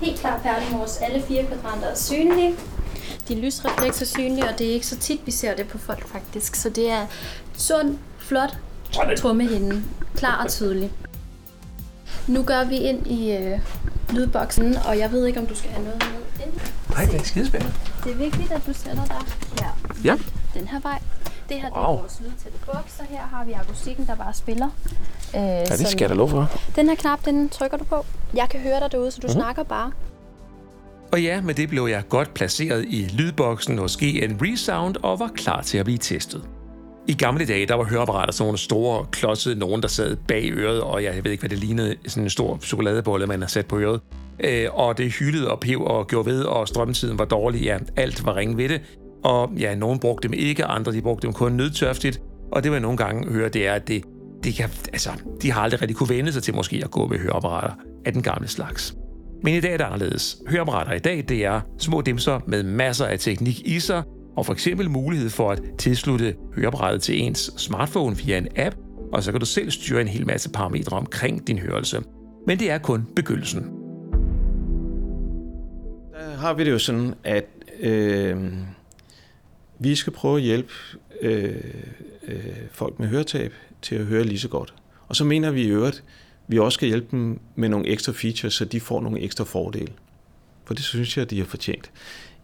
Helt 0.00 0.20
klart 0.20 0.42
perlemors. 0.42 0.96
Alle 0.96 1.22
fire 1.22 1.44
kvadranter 1.46 1.86
er 1.86 1.94
synlige. 1.94 2.54
De 3.28 3.34
lysreflekser 3.40 4.02
er 4.02 4.06
synlige, 4.06 4.48
og 4.48 4.58
det 4.58 4.66
er 4.68 4.72
ikke 4.72 4.86
så 4.86 4.96
tit, 4.96 5.20
vi 5.26 5.30
ser 5.30 5.54
det 5.56 5.68
på 5.68 5.78
folk 5.78 6.08
faktisk. 6.08 6.54
Så 6.54 6.68
det 6.68 6.90
er 6.90 7.06
sund, 7.56 7.98
flot 8.18 8.56
Sådan. 8.90 9.16
trommehinde. 9.16 9.82
Klar 10.14 10.42
og 10.44 10.50
tydelig. 10.50 10.92
Nu 12.26 12.42
gør 12.42 12.64
vi 12.64 12.76
ind 12.76 13.06
i 13.06 13.32
øh, 13.36 13.58
lydboksen, 14.10 14.76
og 14.76 14.98
jeg 14.98 15.12
ved 15.12 15.26
ikke, 15.26 15.40
om 15.40 15.46
du 15.46 15.54
skal 15.54 15.70
have 15.70 15.84
noget 15.84 15.98
med 16.02 16.46
ind. 16.46 16.54
Nej, 16.90 17.04
det 17.04 17.14
er 17.20 17.24
skidespændende. 17.24 17.74
Det 18.04 18.12
er 18.12 18.16
vigtigt, 18.16 18.52
at 18.52 18.60
du 18.66 18.72
sætter 18.72 19.04
dig 19.04 19.16
her. 19.60 19.78
Ja. 20.04 20.16
Den 20.54 20.68
her 20.68 20.80
vej. 20.80 20.98
Det 21.48 21.56
her 21.56 21.68
det 21.68 21.76
Wow. 21.76 21.82
er 21.84 21.98
vores 22.00 22.20
lydtætte 22.20 22.58
boks, 22.66 22.94
og 22.98 23.06
her 23.10 23.20
har 23.32 23.44
vi 23.44 23.52
akustikken, 23.52 24.06
der 24.06 24.14
bare 24.14 24.34
spiller. 24.34 24.66
Øh, 25.34 25.40
Ja, 25.42 25.64
det 25.64 25.86
skal 25.88 26.00
jeg 26.00 26.08
da 26.08 26.14
lov 26.14 26.28
for. 26.30 26.50
Den 26.76 26.88
her 26.88 26.96
knap, 26.96 27.24
den 27.24 27.48
trykker 27.48 27.76
du 27.76 27.84
på. 27.84 28.06
Jeg 28.34 28.48
kan 28.48 28.60
høre 28.60 28.80
dig 28.80 28.92
derude, 28.92 29.10
så 29.10 29.18
du 29.20 29.26
Mhm. 29.26 29.36
mm. 29.36 29.40
snakker 29.40 29.62
bare. 29.62 29.92
Og 31.12 31.22
ja, 31.22 31.40
med 31.40 31.54
det 31.54 31.68
blev 31.68 31.86
jeg 31.90 32.02
godt 32.08 32.34
placeret 32.34 32.84
i 32.88 33.08
lydboksen 33.18 33.78
hos 33.78 33.96
GN 33.96 34.36
Resound 34.42 34.96
og 35.02 35.18
var 35.18 35.30
klar 35.34 35.62
til 35.62 35.78
at 35.78 35.84
blive 35.84 35.98
testet. 35.98 36.48
I 37.08 37.14
gamle 37.14 37.46
dage, 37.46 37.66
der 37.66 37.74
var 37.74 37.84
høreapparater 37.84 38.32
sådan 38.32 38.46
nogle 38.46 38.58
store, 38.58 39.06
klodsede 39.12 39.58
nogen, 39.58 39.82
der 39.82 39.88
sad 39.88 40.16
bag 40.28 40.50
øret, 40.52 40.80
og 40.80 41.04
jeg 41.04 41.24
ved 41.24 41.30
ikke, 41.30 41.42
hvad 41.42 41.50
det 41.50 41.58
lignede, 41.58 41.96
sådan 42.06 42.22
en 42.22 42.30
stor 42.30 42.58
chokoladebolle, 42.62 43.26
man 43.26 43.40
har 43.40 43.48
sat 43.48 43.66
på 43.66 43.78
øret. 43.78 44.00
Øh, 44.40 44.66
og 44.72 44.98
det 44.98 45.12
hyldede 45.12 45.50
og 45.50 45.60
pev 45.60 45.80
og 45.80 46.06
gjorde 46.06 46.30
ved, 46.30 46.42
og 46.42 46.68
strømtiden 46.68 47.18
var 47.18 47.24
dårlig. 47.24 47.60
Ja, 47.60 47.78
alt 47.96 48.26
var 48.26 48.36
ringe 48.36 48.56
ved 48.56 48.68
det. 48.68 48.80
Og 49.24 49.52
ja, 49.58 49.74
nogen 49.74 49.98
brugte 49.98 50.28
dem 50.28 50.34
ikke, 50.38 50.64
andre 50.64 50.92
de 50.92 51.02
brugte 51.02 51.26
dem 51.26 51.32
kun 51.32 51.52
nødtørftigt. 51.52 52.20
Og 52.52 52.64
det, 52.64 52.72
man 52.72 52.82
nogle 52.82 52.96
gange 52.96 53.32
hører, 53.32 53.48
det 53.48 53.66
er, 53.66 53.72
at 53.72 53.88
det, 53.88 54.04
det 54.44 54.54
kan, 54.54 54.70
altså, 54.92 55.10
de 55.42 55.52
har 55.52 55.60
aldrig 55.60 55.82
rigtig 55.82 55.96
kunne 55.96 56.08
vende 56.08 56.32
sig 56.32 56.42
til 56.42 56.54
måske 56.54 56.80
at 56.84 56.90
gå 56.90 57.06
med 57.06 57.18
høreapparater 57.18 57.72
af 58.04 58.12
den 58.12 58.22
gamle 58.22 58.48
slags. 58.48 58.96
Men 59.46 59.54
i 59.54 59.60
dag 59.60 59.72
er 59.72 59.76
det 59.76 59.84
anderledes. 59.84 60.38
Høreapparater 60.48 60.92
i 60.92 60.98
dag, 60.98 61.24
det 61.28 61.44
er 61.44 61.60
små 61.78 62.00
dimser 62.00 62.40
med 62.46 62.62
masser 62.62 63.06
af 63.06 63.18
teknik 63.18 63.60
i 63.66 63.80
sig, 63.80 64.02
og 64.36 64.46
for 64.46 64.52
eksempel 64.52 64.90
mulighed 64.90 65.30
for 65.30 65.50
at 65.50 65.62
tilslutte 65.78 66.34
høreapparatet 66.56 67.02
til 67.02 67.20
ens 67.20 67.50
smartphone 67.56 68.16
via 68.16 68.38
en 68.38 68.48
app, 68.56 68.76
og 69.12 69.22
så 69.22 69.30
kan 69.30 69.40
du 69.40 69.46
selv 69.46 69.70
styre 69.70 70.00
en 70.00 70.08
hel 70.08 70.26
masse 70.26 70.50
parametre 70.50 70.96
omkring 70.96 71.46
din 71.46 71.58
hørelse. 71.58 72.02
Men 72.46 72.58
det 72.58 72.70
er 72.70 72.78
kun 72.78 73.06
begyndelsen. 73.16 73.62
Der 76.12 76.36
har 76.36 76.54
vi 76.54 76.64
det 76.64 76.70
jo 76.70 76.78
sådan, 76.78 77.14
at 77.24 77.44
øh, 77.80 78.52
vi 79.78 79.94
skal 79.94 80.12
prøve 80.12 80.36
at 80.36 80.42
hjælpe 80.42 80.72
øh, 81.22 81.56
øh, 82.28 82.38
folk 82.72 82.98
med 82.98 83.08
høretab 83.08 83.52
til 83.82 83.94
at 83.94 84.04
høre 84.04 84.24
lige 84.24 84.38
så 84.38 84.48
godt. 84.48 84.74
Og 85.08 85.16
så 85.16 85.24
mener 85.24 85.50
vi 85.50 85.62
i 85.62 85.68
øvrigt, 85.68 86.04
vi 86.48 86.58
også 86.58 86.76
skal 86.76 86.88
hjælpe 86.88 87.06
dem 87.10 87.40
med 87.54 87.68
nogle 87.68 87.86
ekstra 87.86 88.12
features, 88.12 88.54
så 88.54 88.64
de 88.64 88.80
får 88.80 89.00
nogle 89.00 89.20
ekstra 89.20 89.44
fordele. 89.44 89.92
For 90.64 90.74
det 90.74 90.84
synes 90.84 91.16
jeg, 91.16 91.30
de 91.30 91.38
har 91.38 91.46
fortjent. 91.46 91.90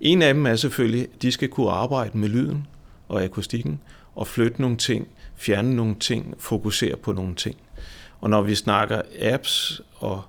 En 0.00 0.22
af 0.22 0.34
dem 0.34 0.46
er 0.46 0.56
selvfølgelig, 0.56 1.02
at 1.02 1.22
de 1.22 1.32
skal 1.32 1.48
kunne 1.48 1.70
arbejde 1.70 2.18
med 2.18 2.28
lyden 2.28 2.66
og 3.08 3.22
akustikken, 3.22 3.80
og 4.14 4.26
flytte 4.26 4.60
nogle 4.60 4.76
ting, 4.76 5.08
fjerne 5.36 5.76
nogle 5.76 5.94
ting, 5.94 6.34
fokusere 6.38 6.96
på 6.96 7.12
nogle 7.12 7.34
ting. 7.34 7.56
Og 8.20 8.30
når 8.30 8.42
vi 8.42 8.54
snakker 8.54 9.02
apps 9.20 9.82
og 9.94 10.22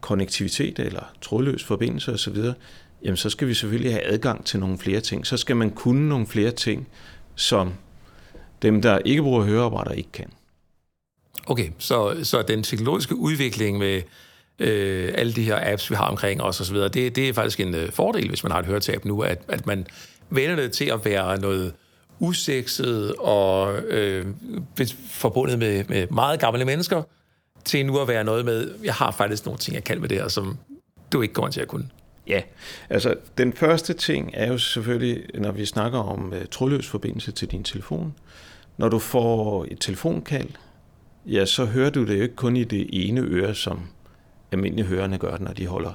konnektivitet 0.00 0.78
eller 0.78 1.12
trådløs 1.20 1.64
forbindelse 1.64 2.12
osv., 2.12 2.36
jamen 3.04 3.16
så 3.16 3.30
skal 3.30 3.48
vi 3.48 3.54
selvfølgelig 3.54 3.92
have 3.92 4.04
adgang 4.04 4.44
til 4.44 4.60
nogle 4.60 4.78
flere 4.78 5.00
ting. 5.00 5.26
Så 5.26 5.36
skal 5.36 5.56
man 5.56 5.70
kunne 5.70 6.08
nogle 6.08 6.26
flere 6.26 6.50
ting, 6.50 6.88
som 7.34 7.72
dem, 8.62 8.82
der 8.82 8.98
ikke 8.98 9.22
bruger 9.22 9.44
høreapparater, 9.44 9.90
ikke 9.90 10.12
kan. 10.12 10.30
Okay, 11.50 11.70
så, 11.78 12.16
så 12.22 12.42
den 12.42 12.62
teknologiske 12.62 13.16
udvikling 13.16 13.78
med 13.78 14.02
øh, 14.58 15.12
alle 15.14 15.32
de 15.32 15.42
her 15.42 15.72
apps, 15.72 15.90
vi 15.90 15.94
har 15.94 16.06
omkring 16.06 16.42
os 16.42 16.60
osv., 16.60 16.76
det, 16.76 16.94
det 16.94 17.18
er 17.18 17.32
faktisk 17.32 17.60
en 17.60 17.74
øh, 17.74 17.92
fordel, 17.92 18.28
hvis 18.28 18.42
man 18.42 18.52
har 18.52 18.58
et 18.58 18.66
høretab 18.66 19.04
nu, 19.04 19.20
at, 19.20 19.38
at 19.48 19.66
man 19.66 19.86
vender 20.30 20.56
det 20.56 20.72
til 20.72 20.84
at 20.84 21.04
være 21.04 21.40
noget 21.40 21.72
usekset 22.18 23.14
og 23.14 23.78
øh, 23.78 24.26
forbundet 25.08 25.58
med, 25.58 25.84
med 25.88 26.06
meget 26.10 26.40
gamle 26.40 26.64
mennesker, 26.64 27.02
til 27.64 27.86
nu 27.86 27.98
at 27.98 28.08
være 28.08 28.24
noget 28.24 28.44
med, 28.44 28.74
jeg 28.84 28.94
har 28.94 29.10
faktisk 29.10 29.46
nogle 29.46 29.58
ting, 29.58 29.74
jeg 29.74 29.84
kan 29.84 30.00
med 30.00 30.08
det 30.08 30.18
her, 30.18 30.28
som 30.28 30.58
du 31.12 31.22
ikke 31.22 31.34
kommer 31.34 31.50
til 31.50 31.60
at 31.60 31.68
kunne. 31.68 31.88
Ja, 32.26 32.42
altså 32.90 33.14
den 33.38 33.52
første 33.52 33.92
ting 33.92 34.30
er 34.34 34.48
jo 34.48 34.58
selvfølgelig, 34.58 35.40
når 35.40 35.52
vi 35.52 35.64
snakker 35.64 35.98
om 35.98 36.32
uh, 36.32 36.38
trådløs 36.50 36.86
forbindelse 36.86 37.32
til 37.32 37.50
din 37.50 37.64
telefon. 37.64 38.14
Når 38.76 38.88
du 38.88 38.98
får 38.98 39.66
et 39.70 39.78
telefonkald, 39.80 40.48
ja, 41.28 41.46
så 41.46 41.64
hører 41.64 41.90
du 41.90 42.06
det 42.06 42.16
jo 42.16 42.22
ikke 42.22 42.36
kun 42.36 42.56
i 42.56 42.64
det 42.64 42.86
ene 42.92 43.20
øre, 43.20 43.54
som 43.54 43.80
almindelige 44.52 44.86
hørende 44.86 45.18
gør, 45.18 45.38
når 45.38 45.52
de 45.52 45.66
holder 45.66 45.92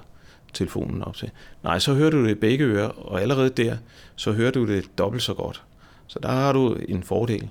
telefonen 0.53 1.03
op 1.03 1.15
til. 1.15 1.31
Nej, 1.63 1.79
så 1.79 1.93
hører 1.93 2.09
du 2.09 2.23
det 2.23 2.31
i 2.31 2.35
begge 2.35 2.65
ører, 2.65 2.87
og 2.87 3.21
allerede 3.21 3.49
der, 3.49 3.77
så 4.15 4.31
hører 4.31 4.51
du 4.51 4.67
det 4.67 4.97
dobbelt 4.97 5.23
så 5.23 5.33
godt. 5.33 5.63
Så 6.07 6.19
der 6.23 6.29
har 6.29 6.53
du 6.53 6.77
en 6.87 7.03
fordel. 7.03 7.49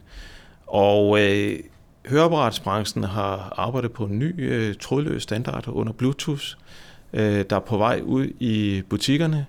Og 0.66 1.20
øh, 1.20 1.58
høreapparatsbranchen 2.06 3.04
har 3.04 3.54
arbejdet 3.56 3.92
på 3.92 4.04
en 4.04 4.18
ny 4.18 4.34
øh, 4.38 4.74
trådløs 4.80 5.22
standard 5.22 5.68
under 5.68 5.92
Bluetooth, 5.92 6.44
øh, 7.12 7.44
der 7.50 7.56
er 7.56 7.60
på 7.60 7.76
vej 7.76 8.00
ud 8.04 8.26
i 8.40 8.82
butikkerne. 8.88 9.46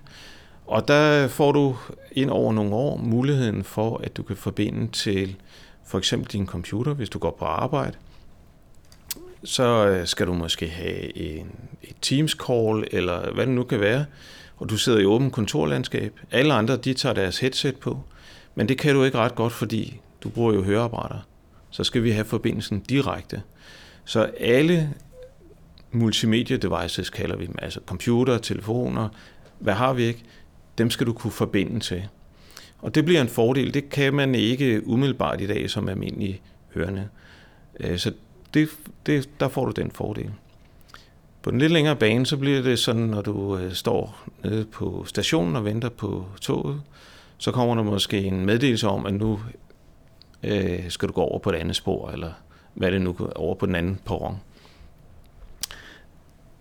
Og 0.66 0.88
der 0.88 1.28
får 1.28 1.52
du 1.52 1.76
ind 2.12 2.30
over 2.30 2.52
nogle 2.52 2.74
år 2.74 2.96
muligheden 2.96 3.64
for, 3.64 4.00
at 4.04 4.16
du 4.16 4.22
kan 4.22 4.36
forbinde 4.36 4.92
til 4.92 5.36
for 5.86 5.98
eksempel 5.98 6.32
din 6.32 6.46
computer, 6.46 6.94
hvis 6.94 7.08
du 7.08 7.18
går 7.18 7.36
på 7.38 7.44
arbejde. 7.44 7.96
Så 9.44 9.88
øh, 9.88 10.06
skal 10.06 10.26
du 10.26 10.34
måske 10.34 10.68
have 10.68 11.16
en, 11.16 11.50
et 11.82 11.96
Teams-call, 12.06 12.84
eller 12.96 13.32
hvad 13.32 13.46
det 13.46 13.54
nu 13.54 13.62
kan 13.62 13.80
være, 13.80 14.04
og 14.56 14.70
du 14.70 14.76
sidder 14.76 14.98
i 14.98 15.04
åbent 15.04 15.32
kontorlandskab. 15.32 16.20
Alle 16.30 16.54
andre, 16.54 16.76
de 16.76 16.94
tager 16.94 17.12
deres 17.12 17.38
headset 17.38 17.76
på, 17.76 18.00
men 18.54 18.68
det 18.68 18.78
kan 18.78 18.94
du 18.94 19.04
ikke 19.04 19.18
ret 19.18 19.34
godt, 19.34 19.52
fordi 19.52 20.00
du 20.22 20.28
bruger 20.28 20.54
jo 20.54 20.62
høreapparater. 20.62 21.18
Så 21.70 21.84
skal 21.84 22.02
vi 22.02 22.10
have 22.10 22.24
forbindelsen 22.24 22.80
direkte. 22.80 23.42
Så 24.04 24.30
alle 24.40 24.94
multimedia 25.92 26.56
devices 26.56 27.10
kalder 27.10 27.36
vi 27.36 27.46
dem, 27.46 27.54
altså 27.58 27.80
computer, 27.86 28.38
telefoner, 28.38 29.08
hvad 29.58 29.74
har 29.74 29.92
vi 29.92 30.02
ikke, 30.02 30.22
dem 30.78 30.90
skal 30.90 31.06
du 31.06 31.12
kunne 31.12 31.30
forbinde 31.30 31.80
til. 31.80 32.08
Og 32.78 32.94
det 32.94 33.04
bliver 33.04 33.20
en 33.20 33.28
fordel, 33.28 33.74
det 33.74 33.88
kan 33.88 34.14
man 34.14 34.34
ikke 34.34 34.86
umiddelbart 34.86 35.40
i 35.40 35.46
dag 35.46 35.70
som 35.70 35.88
almindelig 35.88 36.42
hørende. 36.74 37.08
Øh, 37.80 37.98
så 37.98 38.12
det, 38.54 38.68
det, 39.06 39.40
der 39.40 39.48
får 39.48 39.64
du 39.64 39.70
den 39.70 39.90
fordel. 39.90 40.30
På 41.42 41.50
den 41.50 41.58
lidt 41.58 41.72
længere 41.72 41.96
bane, 41.96 42.26
så 42.26 42.36
bliver 42.36 42.62
det 42.62 42.78
sådan, 42.78 43.02
når 43.02 43.22
du 43.22 43.56
øh, 43.58 43.72
står 43.72 44.24
nede 44.44 44.64
på 44.64 45.04
stationen 45.04 45.56
og 45.56 45.64
venter 45.64 45.88
på 45.88 46.26
toget, 46.40 46.82
så 47.38 47.52
kommer 47.52 47.74
der 47.74 47.82
måske 47.82 48.22
en 48.22 48.46
meddelelse 48.46 48.88
om, 48.88 49.06
at 49.06 49.14
nu 49.14 49.40
øh, 50.42 50.90
skal 50.90 51.08
du 51.08 51.12
gå 51.12 51.20
over 51.20 51.38
på 51.38 51.50
et 51.50 51.54
andet 51.54 51.76
spor, 51.76 52.10
eller 52.10 52.32
hvad 52.74 52.92
det 52.92 53.02
nu 53.02 53.16
over 53.36 53.54
på 53.54 53.66
den 53.66 53.74
anden 53.74 54.00
perron. 54.06 54.36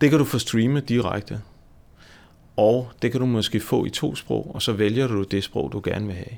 Det 0.01 0.09
kan 0.09 0.19
du 0.19 0.25
få 0.25 0.39
streamet 0.39 0.89
direkte. 0.89 1.41
og 2.55 2.91
det 3.01 3.11
kan 3.11 3.19
du 3.19 3.25
måske 3.25 3.59
få 3.59 3.85
i 3.85 3.89
to 3.89 4.15
sprog, 4.15 4.51
og 4.55 4.61
så 4.61 4.73
vælger 4.73 5.07
du 5.07 5.23
det 5.23 5.43
sprog, 5.43 5.71
du 5.71 5.81
gerne 5.83 6.05
vil 6.05 6.15
have. 6.15 6.37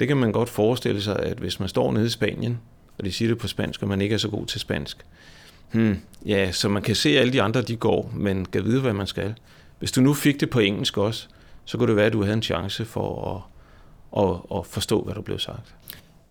Det 0.00 0.08
kan 0.08 0.16
man 0.16 0.32
godt 0.32 0.48
forestille 0.48 1.02
sig, 1.02 1.18
at 1.18 1.38
hvis 1.38 1.60
man 1.60 1.68
står 1.68 1.92
nede 1.92 2.06
i 2.06 2.08
Spanien, 2.08 2.60
og 2.98 3.04
de 3.04 3.12
siger 3.12 3.28
det 3.28 3.38
på 3.38 3.48
spansk, 3.48 3.82
og 3.82 3.88
man 3.88 4.00
ikke 4.00 4.14
er 4.14 4.18
så 4.18 4.28
god 4.28 4.46
til 4.46 4.60
spansk, 4.60 5.06
hmm, 5.72 5.98
ja, 6.26 6.52
så 6.52 6.68
man 6.68 6.82
kan 6.82 6.94
se, 6.94 7.08
at 7.08 7.20
alle 7.20 7.32
de 7.32 7.42
andre, 7.42 7.62
de 7.62 7.76
går, 7.76 8.12
men 8.14 8.46
kan 8.46 8.64
vide, 8.64 8.80
hvad 8.80 8.92
man 8.92 9.06
skal. 9.06 9.34
Hvis 9.78 9.92
du 9.92 10.00
nu 10.00 10.14
fik 10.14 10.40
det 10.40 10.50
på 10.50 10.60
engelsk 10.60 10.98
også, 10.98 11.26
så 11.64 11.78
kunne 11.78 11.88
det 11.88 11.96
være, 11.96 12.06
at 12.06 12.12
du 12.12 12.22
havde 12.22 12.36
en 12.36 12.42
chance 12.42 12.84
for 12.84 13.34
at, 13.34 13.42
at, 14.24 14.58
at 14.58 14.66
forstå, 14.66 15.02
hvad 15.02 15.14
der 15.14 15.20
blev 15.20 15.38
sagt. 15.38 15.74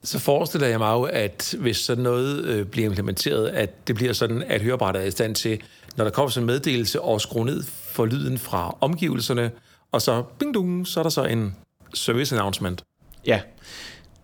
Så 0.04 0.20
forestiller 0.20 0.68
jeg 0.68 0.80
mig 0.80 0.94
jo, 0.94 1.04
at 1.04 1.56
hvis 1.60 1.78
sådan 1.78 2.04
noget 2.04 2.46
øh, 2.46 2.66
bliver 2.66 2.90
implementeret, 2.90 3.48
at 3.48 3.88
det 3.88 3.96
bliver 3.96 4.14
sådan, 4.14 4.44
at 4.44 4.62
høreapparatet 4.62 5.02
er 5.02 5.06
i 5.06 5.12
stand 5.12 5.36
til, 5.36 5.62
når 5.98 6.04
der 6.04 6.12
kommer 6.12 6.30
sådan 6.30 6.44
en 6.44 6.48
meddelelse, 6.48 7.02
og 7.02 7.22
skrue 7.22 7.46
ned 7.46 7.64
for 7.64 8.06
lyden 8.06 8.38
fra 8.38 8.78
omgivelserne, 8.82 9.52
og 9.92 10.02
så 10.02 10.24
bing 10.40 10.54
dong, 10.54 10.88
så 10.88 11.00
er 11.00 11.04
der 11.04 11.10
så 11.10 11.24
en 11.24 11.56
service 11.94 12.36
announcement. 12.36 12.84
Ja, 13.26 13.42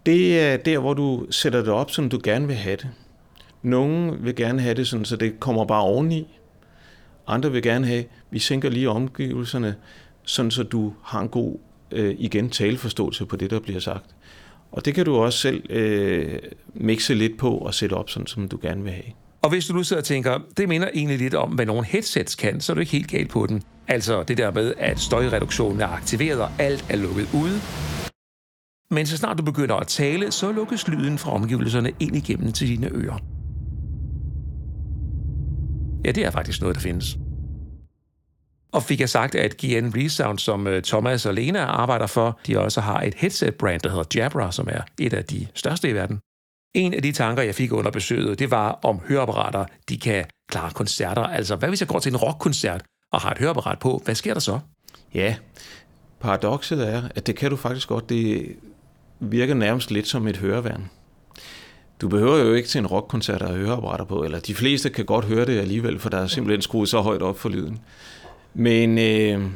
det 0.06 0.40
er 0.40 0.58
der, 0.58 0.80
hvor 0.80 0.94
du 0.94 1.26
sætter 1.30 1.60
det 1.60 1.70
op, 1.70 1.92
som 1.92 2.10
du 2.10 2.20
gerne 2.24 2.48
vil 2.48 2.56
have 2.56 2.76
det. 2.76 2.90
Nogle 3.62 4.18
vil 4.20 4.36
gerne 4.36 4.62
have 4.62 4.76
det 4.76 4.88
sådan, 4.88 5.06
så 5.06 5.16
det 5.16 5.40
kommer 5.40 5.66
bare 5.66 5.82
oveni. 5.82 6.40
Andre 7.28 7.52
vil 7.52 7.64
gerne 7.64 7.88
have, 7.88 8.04
vi 8.32 8.40
sænker 8.40 8.70
lige 8.70 8.90
omgivelserne, 8.90 9.76
sådan 10.24 10.52
så 10.52 10.64
du 10.64 10.94
har 11.04 11.22
en 11.22 11.30
god, 11.30 11.58
øh, 11.92 12.16
igen, 12.20 12.50
taleforståelse 12.50 13.26
på 13.26 13.36
det, 13.36 13.52
der 13.52 13.60
bliver 13.60 13.80
sagt. 13.80 14.06
Og 14.72 14.86
det 14.86 14.96
kan 14.96 15.06
du 15.06 15.16
også 15.16 15.40
selv 15.40 15.72
øh, 15.72 16.40
mixe 16.74 17.14
lidt 17.14 17.38
på 17.38 17.58
og 17.58 17.74
sætte 17.74 17.94
op, 17.94 18.10
sådan 18.10 18.28
som 18.28 18.48
du 18.48 18.60
gerne 18.62 18.84
vil 18.84 18.92
have. 18.92 19.14
Og 19.42 19.50
hvis 19.50 19.66
du 19.66 19.74
nu 19.74 19.84
sidder 19.84 20.02
og 20.02 20.06
tænker, 20.06 20.40
det 20.58 20.70
minder 20.70 20.88
egentlig 20.94 21.18
lidt 21.18 21.34
om, 21.34 21.50
hvad 21.50 21.66
nogle 21.66 21.86
headsets 21.86 22.36
kan, 22.36 22.62
så 22.62 22.72
er 22.72 22.74
du 22.74 22.80
ikke 22.80 22.92
helt 22.92 23.08
galt 23.08 23.30
på 23.30 23.46
den. 23.46 23.64
Altså 23.88 24.24
det 24.24 24.38
der 24.38 24.52
med, 24.52 24.74
at 24.78 25.00
støjreduktionen 25.00 25.82
er 25.82 25.88
aktiveret, 25.88 26.42
og 26.42 26.50
alt 26.60 26.86
er 26.90 26.96
lukket 26.96 27.28
ude. 27.34 27.62
Men 28.92 29.06
så 29.06 29.18
snart 29.18 29.38
du 29.38 29.44
begynder 29.44 29.76
at 29.76 29.88
tale, 29.88 30.32
så 30.32 30.52
lukkes 30.52 30.88
lyden 30.88 31.18
fra 31.18 31.32
omgivelserne 31.32 31.92
ind 32.00 32.16
igennem 32.16 32.52
til 32.52 32.68
dine 32.68 32.90
ører. 32.92 33.18
Ja, 36.06 36.12
det 36.12 36.26
er 36.26 36.32
faktisk 36.32 36.62
noget, 36.62 36.76
der 36.76 36.82
findes. 36.82 37.18
Og 38.72 38.84
fik 38.84 39.00
jeg 39.00 39.10
sagt, 39.10 39.36
at 39.36 39.58
GN 39.58 39.92
Resound, 39.96 40.40
som 40.40 40.68
øh, 40.68 40.84
Thomas 40.84 41.26
og 41.26 41.34
Lena 41.34 41.60
arbejder 41.60 42.08
for, 42.08 42.40
de 42.48 42.60
også 42.60 42.82
har 42.82 43.02
et 43.02 43.14
headset-brand, 43.14 43.82
der 43.82 43.90
hedder 43.90 44.04
Jabra, 44.16 44.52
som 44.52 44.68
er 44.72 44.82
et 45.00 45.14
af 45.14 45.26
de 45.26 45.48
største 45.56 45.90
i 45.90 45.94
verden. 45.94 46.20
En 46.74 46.94
af 46.94 47.02
de 47.02 47.12
tanker, 47.12 47.44
jeg 47.44 47.56
fik 47.56 47.72
under 47.74 47.92
besøget, 47.92 48.40
det 48.40 48.52
var, 48.52 48.80
om 48.84 49.00
høreapparater 49.08 49.66
de 49.90 49.98
kan 49.98 50.26
klare 50.50 50.72
koncerter. 50.72 51.24
Altså, 51.24 51.56
hvad 51.56 51.70
hvis 51.70 51.82
jeg 51.82 51.88
går 51.88 52.00
til 52.00 52.10
en 52.10 52.18
rockkoncert 52.18 52.84
og 53.12 53.22
har 53.22 53.32
et 53.32 53.38
høreapparat 53.38 53.80
på? 53.80 54.02
Hvad 54.06 54.16
sker 54.16 54.34
der 54.34 54.42
så? 54.42 54.60
Ja, 55.14 55.36
paradokset 56.20 56.94
er, 56.94 57.04
at 57.16 57.28
det 57.28 57.36
kan 57.36 57.50
du 57.50 57.56
faktisk 57.56 57.88
godt. 57.88 58.10
Det 58.10 58.56
virker 59.22 59.54
nærmest 59.54 59.92
lidt 59.92 60.08
som 60.08 60.28
et 60.28 60.38
høreværn. 60.38 60.90
Du 62.02 62.08
behøver 62.08 62.38
jo 62.38 62.54
ikke 62.54 62.70
til 62.70 62.80
en 62.80 62.88
rockkoncert 62.88 63.42
at 63.42 63.48
have 63.48 63.60
høreapparater 63.60 64.06
på, 64.06 64.24
eller 64.24 64.40
de 64.40 64.56
fleste 64.56 64.90
kan 64.90 65.06
godt 65.06 65.26
høre 65.26 65.46
det 65.46 65.60
alligevel, 65.60 66.00
for 66.00 66.10
der 66.10 66.18
er 66.18 66.28
simpelthen 66.28 66.62
skruet 66.62 66.90
så 66.90 67.02
højt 67.02 67.22
op 67.22 67.40
for 67.40 67.50
lyden. 67.50 67.80
Men 68.54 68.98
øh, 68.98 69.52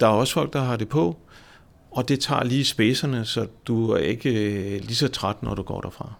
der 0.00 0.06
er 0.06 0.10
også 0.10 0.34
folk, 0.34 0.52
der 0.52 0.60
har 0.60 0.76
det 0.76 0.88
på, 0.88 1.16
og 1.90 2.08
det 2.08 2.20
tager 2.20 2.44
lige 2.44 2.64
spacerne, 2.64 3.24
så 3.24 3.46
du 3.66 3.90
er 3.90 3.98
ikke 3.98 4.30
øh, 4.30 4.80
lige 4.80 4.94
så 4.94 5.08
træt, 5.08 5.42
når 5.42 5.54
du 5.54 5.62
går 5.62 5.80
derfra. 5.80 6.12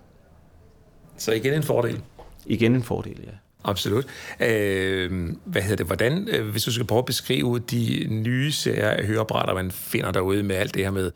Så 1.16 1.32
igen 1.32 1.54
en 1.54 1.62
fordel. 1.62 2.00
Igen 2.46 2.74
en 2.74 2.82
fordel, 2.82 3.20
ja. 3.26 3.32
Absolut. 3.64 4.06
Øh, 4.40 5.28
hvad 5.44 5.62
hedder 5.62 5.76
det? 5.76 5.86
Hvordan, 5.86 6.28
øh, 6.28 6.48
hvis 6.48 6.62
du 6.62 6.72
skal 6.72 6.86
prøve 6.86 6.98
at 6.98 7.04
beskrive 7.04 7.58
de 7.58 8.06
nye 8.10 8.52
serier 8.52 8.88
af 8.88 9.06
høreapparater, 9.06 9.54
man 9.54 9.70
finder 9.70 10.10
derude 10.10 10.42
med 10.42 10.56
alt 10.56 10.74
det 10.74 10.84
her 10.84 10.90
med 10.90 11.10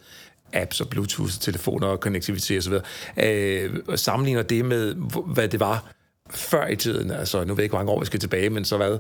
apps 0.53 0.81
og 0.81 0.89
Bluetooth-telefoner 0.89 1.87
og 1.87 2.01
konnektivitet 2.01 2.59
osv., 2.59 2.73
øh, 3.25 3.77
og 3.89 3.99
sammenligner 3.99 4.43
det 4.43 4.65
med, 4.65 4.95
hvad 5.27 5.49
det 5.49 5.61
var 5.61 5.93
før 6.31 6.67
i 6.67 6.77
tiden. 6.77 7.11
Altså, 7.11 7.45
nu 7.45 7.55
ved 7.55 7.57
jeg 7.57 7.65
ikke, 7.65 7.73
hvor 7.73 7.79
mange 7.79 7.93
år 7.93 8.01
vi 8.01 8.07
skal 8.07 8.21
tilbage, 8.21 8.51
men 8.51 8.65
så 8.65 8.77
hvad? 8.77 8.99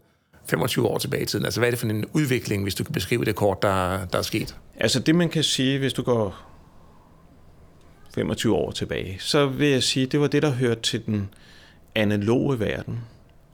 25 0.48 0.86
år 0.86 0.98
tilbage 0.98 1.22
i 1.22 1.26
tiden. 1.26 1.44
Altså, 1.44 1.60
hvad 1.60 1.68
er 1.68 1.70
det 1.70 1.78
for 1.78 1.86
en 1.86 2.04
udvikling, 2.12 2.62
hvis 2.62 2.74
du 2.74 2.84
kan 2.84 2.92
beskrive 2.92 3.24
det 3.24 3.34
kort, 3.34 3.62
der, 3.62 4.06
der 4.06 4.18
er 4.18 4.22
sket? 4.22 4.56
Altså, 4.76 5.00
det 5.00 5.14
man 5.14 5.28
kan 5.28 5.42
sige, 5.42 5.78
hvis 5.78 5.92
du 5.92 6.02
går 6.02 6.52
25 8.14 8.54
år 8.54 8.70
tilbage, 8.70 9.16
så 9.20 9.46
vil 9.46 9.68
jeg 9.68 9.82
sige, 9.82 10.06
det 10.06 10.20
var 10.20 10.26
det, 10.26 10.42
der 10.42 10.50
hørte 10.50 10.80
til 10.80 11.06
den 11.06 11.28
analoge 11.94 12.60
verden. 12.60 13.00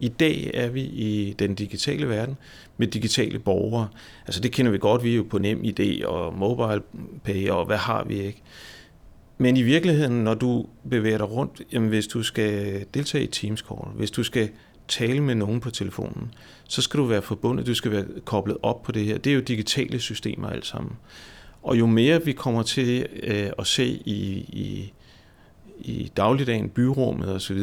I 0.00 0.09
dag 0.09 0.50
er 0.55 0.69
vi 0.69 0.83
i 0.83 1.35
den 1.38 1.55
digitale 1.55 2.09
verden 2.09 2.37
med 2.76 2.87
digitale 2.87 3.38
borgere. 3.38 3.88
Altså 4.26 4.40
det 4.40 4.52
kender 4.52 4.73
vi 4.73 4.78
godt, 4.78 5.05
vi 5.05 5.12
er 5.12 5.17
jo 5.17 5.26
på 5.31 5.38
nem 5.38 5.64
idé 5.64 6.07
og 6.07 6.35
mobile 6.35 6.83
pay 7.25 7.49
og 7.49 7.67
hvad 7.67 7.76
har 7.76 8.05
vi 8.05 8.21
ikke. 8.21 8.43
Men 9.38 9.57
i 9.57 9.62
virkeligheden, 9.62 10.25
når 10.25 10.35
du 10.35 10.67
bevæger 10.90 11.19
dig 11.19 11.31
rundt, 11.31 11.62
jamen 11.73 11.88
hvis 11.88 12.07
du 12.07 12.23
skal 12.23 12.85
deltage 12.95 13.25
i 13.25 13.26
Teams 13.26 13.61
call, 13.61 13.90
hvis 13.95 14.11
du 14.11 14.23
skal 14.23 14.49
tale 14.88 15.21
med 15.21 15.35
nogen 15.35 15.61
på 15.61 15.71
telefonen, 15.71 16.35
så 16.69 16.83
skal 16.83 17.00
du 17.00 17.05
være 17.05 17.23
forbundet, 17.23 17.67
du 17.67 17.75
skal 17.75 17.93
være 17.93 18.05
koblet 18.25 18.57
op 18.62 18.83
på 18.83 18.93
det 18.93 19.05
her. 19.05 19.19
Det 19.19 19.31
er 19.31 19.35
jo 19.35 19.40
digitale 19.40 20.00
systemer 20.00 20.49
alt 20.49 20.67
sammen. 20.67 20.93
Og 21.62 21.78
jo 21.78 21.87
mere 21.87 22.25
vi 22.25 22.33
kommer 22.33 22.62
til 22.62 23.07
øh, 23.23 23.50
at 23.59 23.67
se 23.67 23.87
i, 23.87 24.45
i, 24.49 24.93
i 25.78 26.12
dagligdagen, 26.17 26.69
byrummet 26.69 27.28
osv., 27.28 27.59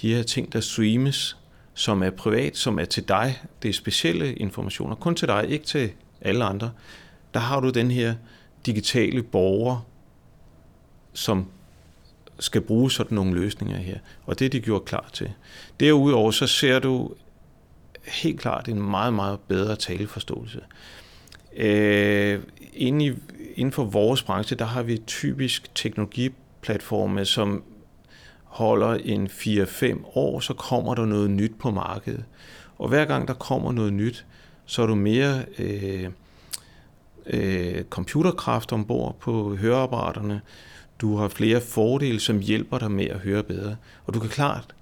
de 0.00 0.14
her 0.14 0.22
ting, 0.22 0.52
der 0.52 0.60
streames, 0.60 1.36
som 1.78 2.02
er 2.02 2.10
privat, 2.10 2.56
som 2.56 2.78
er 2.78 2.84
til 2.84 3.08
dig, 3.08 3.42
det 3.62 3.68
er 3.68 3.72
specielle 3.72 4.34
informationer, 4.34 4.94
kun 4.94 5.14
til 5.14 5.28
dig, 5.28 5.44
ikke 5.48 5.64
til 5.64 5.90
alle 6.20 6.44
andre, 6.44 6.70
der 7.34 7.40
har 7.40 7.60
du 7.60 7.70
den 7.70 7.90
her 7.90 8.14
digitale 8.66 9.22
borger, 9.22 9.86
som 11.12 11.46
skal 12.38 12.60
bruge 12.60 12.90
sådan 12.90 13.14
nogle 13.14 13.34
løsninger 13.34 13.76
her. 13.76 13.98
Og 14.26 14.38
det 14.38 14.44
er 14.44 14.48
de 14.48 14.60
gjort 14.60 14.84
klar 14.84 15.10
til. 15.12 15.32
Derudover 15.80 16.30
så 16.30 16.46
ser 16.46 16.78
du 16.78 17.14
helt 18.04 18.40
klart 18.40 18.68
en 18.68 18.82
meget, 18.82 19.14
meget 19.14 19.40
bedre 19.40 19.76
taleforståelse. 19.76 20.60
Øh, 21.56 22.40
inden, 22.72 23.00
i, 23.00 23.12
inden 23.54 23.72
for 23.72 23.84
vores 23.84 24.22
branche, 24.22 24.56
der 24.56 24.64
har 24.64 24.82
vi 24.82 24.98
typisk 25.06 25.74
teknologiplatforme, 25.74 27.24
som 27.24 27.62
holder 28.48 28.94
en 28.94 29.26
4-5 29.26 30.16
år, 30.16 30.40
så 30.40 30.54
kommer 30.54 30.94
der 30.94 31.06
noget 31.06 31.30
nyt 31.30 31.52
på 31.58 31.70
markedet. 31.70 32.24
Og 32.78 32.88
hver 32.88 33.04
gang 33.04 33.28
der 33.28 33.34
kommer 33.34 33.72
noget 33.72 33.92
nyt, 33.92 34.26
så 34.66 34.82
er 34.82 34.86
du 34.86 34.94
mere 34.94 35.44
øh, 35.58 36.08
øh, 37.26 37.84
computerkraft 37.84 38.72
ombord 38.72 39.16
på 39.20 39.56
høreapparaterne. 39.56 40.40
Du 41.00 41.16
har 41.16 41.28
flere 41.28 41.60
fordele, 41.60 42.20
som 42.20 42.38
hjælper 42.38 42.78
dig 42.78 42.90
med 42.90 43.04
at 43.04 43.18
høre 43.18 43.42
bedre. 43.42 43.76
Og 44.06 44.14
du 44.14 44.20
kan 44.20 44.30
klart, 44.30 44.74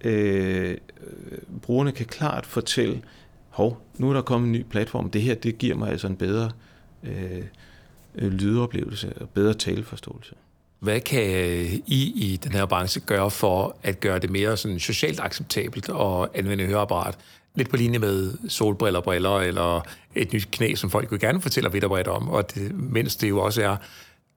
øh, 0.00 0.76
brugerne 1.62 1.92
kan 1.92 2.06
klart 2.06 2.46
fortælle, 2.46 3.02
hov, 3.48 3.82
nu 3.98 4.10
er 4.10 4.14
der 4.14 4.22
kommet 4.22 4.46
en 4.46 4.52
ny 4.52 4.62
platform, 4.70 5.10
det 5.10 5.22
her, 5.22 5.34
det 5.34 5.58
giver 5.58 5.76
mig 5.76 5.90
altså 5.90 6.06
en 6.06 6.16
bedre 6.16 6.50
øh, 7.02 7.44
øh 8.14 8.32
lydoplevelse 8.32 9.12
og 9.20 9.28
bedre 9.28 9.54
taleforståelse. 9.54 10.34
Hvad 10.86 11.00
kan 11.00 11.22
I 11.86 12.12
i 12.16 12.40
den 12.44 12.52
her 12.52 12.66
branche 12.66 13.00
gøre 13.00 13.30
for 13.30 13.76
at 13.82 14.00
gøre 14.00 14.18
det 14.18 14.30
mere 14.30 14.56
sådan 14.56 14.78
socialt 14.78 15.20
acceptabelt 15.20 15.88
at 15.88 16.28
anvende 16.34 16.66
høreapparat? 16.66 17.18
Lidt 17.54 17.70
på 17.70 17.76
linje 17.76 17.98
med 17.98 18.34
solbriller, 18.48 19.00
briller 19.00 19.38
eller 19.40 19.86
et 20.14 20.32
nyt 20.32 20.48
knæ, 20.50 20.74
som 20.74 20.90
folk 20.90 21.12
jo 21.12 21.18
gerne 21.20 21.40
fortæller 21.40 21.70
vidt 21.70 21.84
og 21.84 21.90
bredt 21.90 22.08
om. 22.08 22.28
Og 22.28 22.54
det, 22.54 22.74
mens 22.74 23.16
det 23.16 23.28
jo 23.28 23.40
også 23.40 23.62
er 23.62 23.76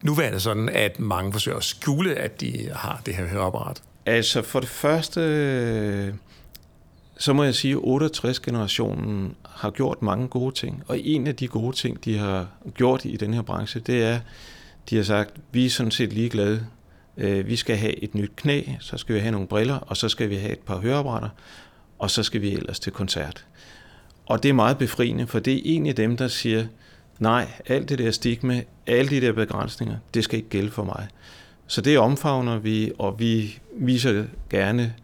nuværende 0.03 0.39
sådan, 0.39 0.69
at 0.69 0.99
mange 0.99 1.31
forsøger 1.31 1.57
at 1.57 1.63
skjule, 1.63 2.15
at 2.15 2.41
de 2.41 2.69
har 2.73 3.01
det 3.05 3.15
her 3.15 3.27
høreapparat. 3.27 3.81
Altså 4.05 4.41
for 4.41 4.59
det 4.59 4.69
første, 4.69 6.15
så 7.17 7.33
må 7.33 7.43
jeg 7.43 7.55
sige, 7.55 7.73
at 7.73 7.79
68-generationen 7.79 9.35
har 9.43 9.69
gjort 9.69 10.01
mange 10.01 10.27
gode 10.27 10.55
ting. 10.55 10.83
Og 10.87 10.99
en 10.99 11.27
af 11.27 11.35
de 11.35 11.47
gode 11.47 11.75
ting, 11.75 12.05
de 12.05 12.17
har 12.17 12.47
gjort 12.73 13.05
i 13.05 13.15
den 13.15 13.33
her 13.33 13.41
branche, 13.41 13.79
det 13.79 14.03
er, 14.03 14.19
de 14.89 14.95
har 14.95 15.03
sagt, 15.03 15.35
vi 15.51 15.65
er 15.65 15.69
sådan 15.69 15.91
set 15.91 16.13
ligeglade. 16.13 16.65
Øh, 17.17 17.47
vi 17.47 17.55
skal 17.55 17.77
have 17.77 18.03
et 18.03 18.15
nyt 18.15 18.31
knæ, 18.35 18.63
så 18.79 18.97
skal 18.97 19.15
vi 19.15 19.19
have 19.19 19.31
nogle 19.31 19.47
briller, 19.47 19.75
og 19.75 19.97
så 19.97 20.09
skal 20.09 20.29
vi 20.29 20.35
have 20.35 20.51
et 20.51 20.59
par 20.59 20.77
høreapparater, 20.77 21.29
og 21.99 22.11
så 22.11 22.23
skal 22.23 22.41
vi 22.41 22.53
ellers 22.53 22.79
til 22.79 22.91
koncert. 22.93 23.45
Og 24.25 24.43
det 24.43 24.49
er 24.49 24.53
meget 24.53 24.77
befriende, 24.77 25.27
for 25.27 25.39
det 25.39 25.55
er 25.55 25.61
en 25.63 25.97
dem, 25.97 26.17
der 26.17 26.27
siger, 26.27 26.65
nej, 27.19 27.47
alt 27.67 27.89
det 27.89 27.99
der 27.99 28.11
stigma, 28.11 28.63
alle 28.87 29.09
de 29.09 29.21
der 29.21 29.31
begrænsninger, 29.31 29.97
det 30.13 30.23
skal 30.23 30.37
ikke 30.37 30.49
gælde 30.49 30.71
for 30.71 30.83
mig. 30.83 31.07
Så 31.67 31.81
det 31.81 31.97
omfavner 31.97 32.57
vi, 32.57 32.91
og 32.99 33.19
vi 33.19 33.59
viser 33.77 34.25
gerne 34.49 34.95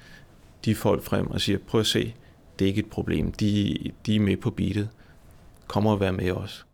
de 0.66 0.76
folk 0.76 1.04
frem 1.04 1.32
og 1.32 1.42
siger, 1.42 1.58
prøv 1.68 1.82
at 1.82 1.88
se, 1.88 2.14
det 2.60 2.66
er 2.66 2.70
ikke 2.70 2.80
et 2.80 2.90
problem. 2.90 3.32
De, 3.32 3.78
de 4.06 4.16
er 4.16 4.20
med 4.20 4.38
på 4.38 4.50
beatet. 4.50 4.90
Kom 5.68 5.86
og 5.86 6.00
vær 6.00 6.12
med 6.12 6.32
os. 6.32 6.65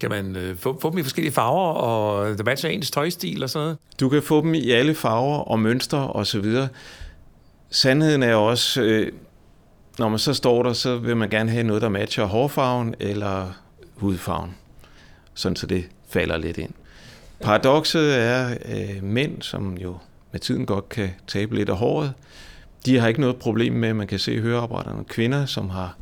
Kan 0.00 0.10
man 0.10 0.36
øh, 0.36 0.56
få, 0.56 0.80
få 0.80 0.90
dem 0.90 0.98
i 0.98 1.02
forskellige 1.02 1.32
farver, 1.32 1.72
og 1.72 2.38
der 2.38 2.44
matcher 2.44 2.70
ens 2.70 2.90
tøjstil 2.90 3.42
og 3.42 3.50
sådan 3.50 3.64
noget? 3.64 3.78
Du 4.00 4.08
kan 4.08 4.22
få 4.22 4.40
dem 4.40 4.54
i 4.54 4.70
alle 4.70 4.94
farver 4.94 5.38
og 5.38 5.58
mønstre 5.58 5.98
og 5.98 6.26
så 6.26 6.40
videre. 6.40 6.68
Sandheden 7.70 8.22
er 8.22 8.34
også, 8.34 8.82
øh, 8.82 9.12
når 9.98 10.08
man 10.08 10.18
så 10.18 10.34
står 10.34 10.62
der, 10.62 10.72
så 10.72 10.96
vil 10.96 11.16
man 11.16 11.30
gerne 11.30 11.50
have 11.50 11.64
noget, 11.64 11.82
der 11.82 11.88
matcher 11.88 12.24
hårfarven, 12.24 12.94
eller 13.00 13.52
hudfarven, 13.94 14.54
sådan 15.34 15.56
så 15.56 15.66
det 15.66 15.84
falder 16.08 16.36
lidt 16.36 16.58
ind. 16.58 16.70
Paradokset 17.40 18.18
er 18.18 18.56
øh, 18.64 19.02
mænd, 19.02 19.42
som 19.42 19.76
jo 19.76 19.96
med 20.32 20.40
tiden 20.40 20.66
godt 20.66 20.88
kan 20.88 21.10
tabe 21.26 21.54
lidt 21.54 21.68
af 21.68 21.76
håret. 21.76 22.12
De 22.86 22.98
har 22.98 23.08
ikke 23.08 23.20
noget 23.20 23.36
problem 23.36 23.72
med, 23.72 23.88
at 23.88 23.96
man 23.96 24.06
kan 24.06 24.18
se 24.18 24.40
høreapparaterne. 24.40 25.04
Kvinder, 25.04 25.46
som 25.46 25.70
har 25.70 25.96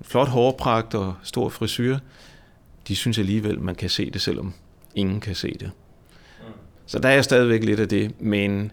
en 0.00 0.04
flot 0.04 0.28
hårpragt 0.28 0.94
og 0.94 1.14
stor 1.22 1.48
frisyr, 1.48 1.98
de 2.90 2.96
synes 2.96 3.18
alligevel, 3.18 3.60
man 3.60 3.74
kan 3.74 3.90
se 3.90 4.10
det, 4.10 4.20
selvom 4.20 4.54
ingen 4.94 5.20
kan 5.20 5.34
se 5.34 5.56
det. 5.60 5.70
Så 6.86 6.98
der 6.98 7.08
er 7.08 7.22
stadigvæk 7.22 7.64
lidt 7.64 7.80
af 7.80 7.88
det, 7.88 8.20
men, 8.20 8.72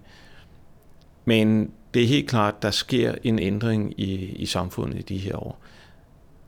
men 1.25 1.71
det 1.93 2.03
er 2.03 2.07
helt 2.07 2.29
klart, 2.29 2.61
der 2.61 2.71
sker 2.71 3.15
en 3.23 3.39
ændring 3.39 3.99
i, 3.99 4.13
i 4.15 4.45
samfundet 4.45 4.99
i 4.99 5.01
de 5.01 5.17
her 5.17 5.35
år. 5.35 5.61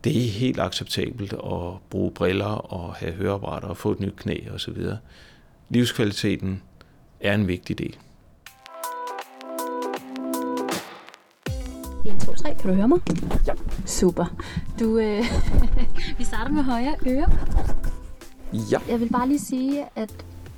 Det 0.04 0.18
er 0.18 0.32
helt 0.32 0.60
acceptabelt 0.60 1.34
at 1.34 1.74
bruge 1.90 2.12
briller 2.12 2.46
og 2.46 2.94
have 2.94 3.12
høreapparater 3.12 3.68
og 3.68 3.78
få 3.78 3.92
et 3.92 4.00
nyt 4.00 4.16
knæ 4.16 4.38
osv. 4.54 4.78
Livskvaliteten 5.70 6.62
er 7.20 7.34
en 7.34 7.48
vigtig 7.48 7.78
del. 7.78 7.98
1, 12.06 12.20
2, 12.25 12.34
3. 12.34 12.53
Kan 12.60 12.70
du 12.70 12.75
høre 12.75 12.88
mig? 12.88 13.00
Ja. 13.48 13.53
Super. 13.86 14.25
Du, 14.79 14.98
øh, 14.98 15.24
vi 16.18 16.24
starter 16.24 16.51
med 16.51 16.63
højre 16.63 16.96
øre. 17.08 17.25
Ja. 18.53 18.77
Jeg 18.89 19.00
vil 19.00 19.10
bare 19.10 19.27
lige 19.27 19.39
sige, 19.39 19.84
at 19.96 20.10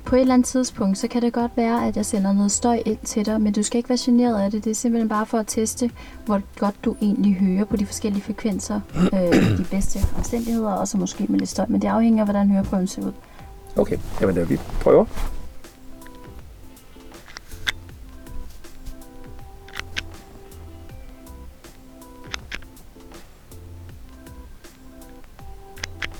på 0.04 0.16
et 0.16 0.20
eller 0.20 0.34
andet 0.34 0.46
tidspunkt, 0.46 0.98
så 0.98 1.08
kan 1.08 1.22
det 1.22 1.32
godt 1.32 1.52
være, 1.56 1.86
at 1.86 1.96
jeg 1.96 2.06
sender 2.06 2.32
noget 2.32 2.52
støj 2.52 2.82
ind 2.86 2.98
til 3.04 3.26
dig, 3.26 3.40
men 3.40 3.52
du 3.52 3.62
skal 3.62 3.76
ikke 3.78 3.88
være 3.88 3.98
generet 4.00 4.42
af 4.42 4.50
det. 4.50 4.64
Det 4.64 4.70
er 4.70 4.74
simpelthen 4.74 5.08
bare 5.08 5.26
for 5.26 5.38
at 5.38 5.46
teste, 5.46 5.90
hvor 6.24 6.40
godt 6.58 6.74
du 6.84 6.96
egentlig 7.02 7.34
hører 7.34 7.64
på 7.64 7.76
de 7.76 7.86
forskellige 7.86 8.22
frekvenser, 8.22 8.80
øh, 8.96 9.58
de 9.58 9.66
bedste 9.70 9.98
omstændigheder, 10.16 10.72
og 10.72 10.88
så 10.88 10.98
måske 10.98 11.26
med 11.28 11.38
lidt 11.38 11.50
støj. 11.50 11.66
Men 11.68 11.82
det 11.82 11.88
afhænger 11.88 12.22
af, 12.22 12.26
hvordan 12.26 12.50
høreprøven 12.50 12.86
ser 12.86 13.02
ud. 13.02 13.12
Okay, 13.76 13.98
jamen 14.20 14.36
det 14.36 14.50
vi 14.50 14.56
prøver. 14.80 15.04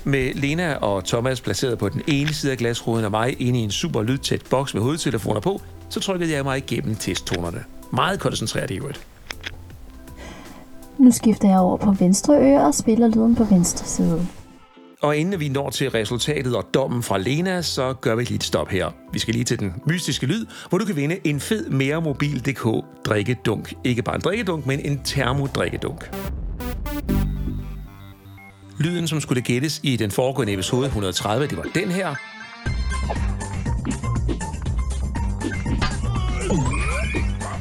Med 0.05 0.33
Lena 0.33 0.75
og 0.75 1.05
Thomas 1.05 1.41
placeret 1.41 1.77
på 1.77 1.89
den 1.89 2.01
ene 2.07 2.33
side 2.33 2.51
af 2.51 2.57
glasruden 2.57 3.05
og 3.05 3.11
mig 3.11 3.41
inde 3.41 3.59
i 3.59 3.63
en 3.63 3.71
super 3.71 4.01
lydtæt 4.01 4.41
boks 4.49 4.73
med 4.73 4.81
hovedtelefoner 4.81 5.39
på, 5.39 5.61
så 5.89 5.99
trykkede 5.99 6.31
jeg 6.31 6.43
mig 6.43 6.57
igennem 6.57 6.95
testtonerne. 6.95 7.63
Meget 7.93 8.19
koncentreret 8.19 8.71
i 8.71 8.77
øvrigt. 8.77 9.07
Nu 10.97 11.11
skifter 11.11 11.49
jeg 11.49 11.59
over 11.59 11.77
på 11.77 11.91
venstre 11.91 12.33
øre 12.33 12.65
og 12.65 12.73
spiller 12.73 13.07
lyden 13.07 13.35
på 13.35 13.43
venstre 13.43 13.85
side. 13.85 14.27
Og 15.01 15.17
inden 15.17 15.39
vi 15.39 15.49
når 15.49 15.69
til 15.69 15.89
resultatet 15.89 16.55
og 16.55 16.65
dommen 16.73 17.03
fra 17.03 17.17
Lena, 17.17 17.61
så 17.61 17.93
gør 17.93 18.15
vi 18.15 18.23
lige 18.23 18.35
et 18.35 18.43
stop 18.43 18.69
her. 18.69 18.91
Vi 19.13 19.19
skal 19.19 19.33
lige 19.33 19.43
til 19.43 19.59
den 19.59 19.73
mystiske 19.87 20.25
lyd, 20.25 20.45
hvor 20.69 20.77
du 20.77 20.85
kan 20.85 20.95
vinde 20.95 21.19
en 21.23 21.39
fed 21.39 21.69
mere 21.69 22.01
mobil.dk 22.01 22.85
drikkedunk. 23.05 23.73
Ikke 23.83 24.01
bare 24.01 24.15
en 24.15 24.21
drikkedunk, 24.21 24.65
men 24.65 24.79
en 24.79 25.01
termodrikkedunk. 25.03 26.09
Lyden, 28.83 29.07
som 29.07 29.21
skulle 29.21 29.41
gættes 29.41 29.79
i 29.83 29.95
den 29.95 30.11
foregående 30.11 30.53
episode 30.53 30.85
130, 30.85 31.47
det 31.47 31.57
var 31.57 31.63
den 31.63 31.91
her. 31.91 32.15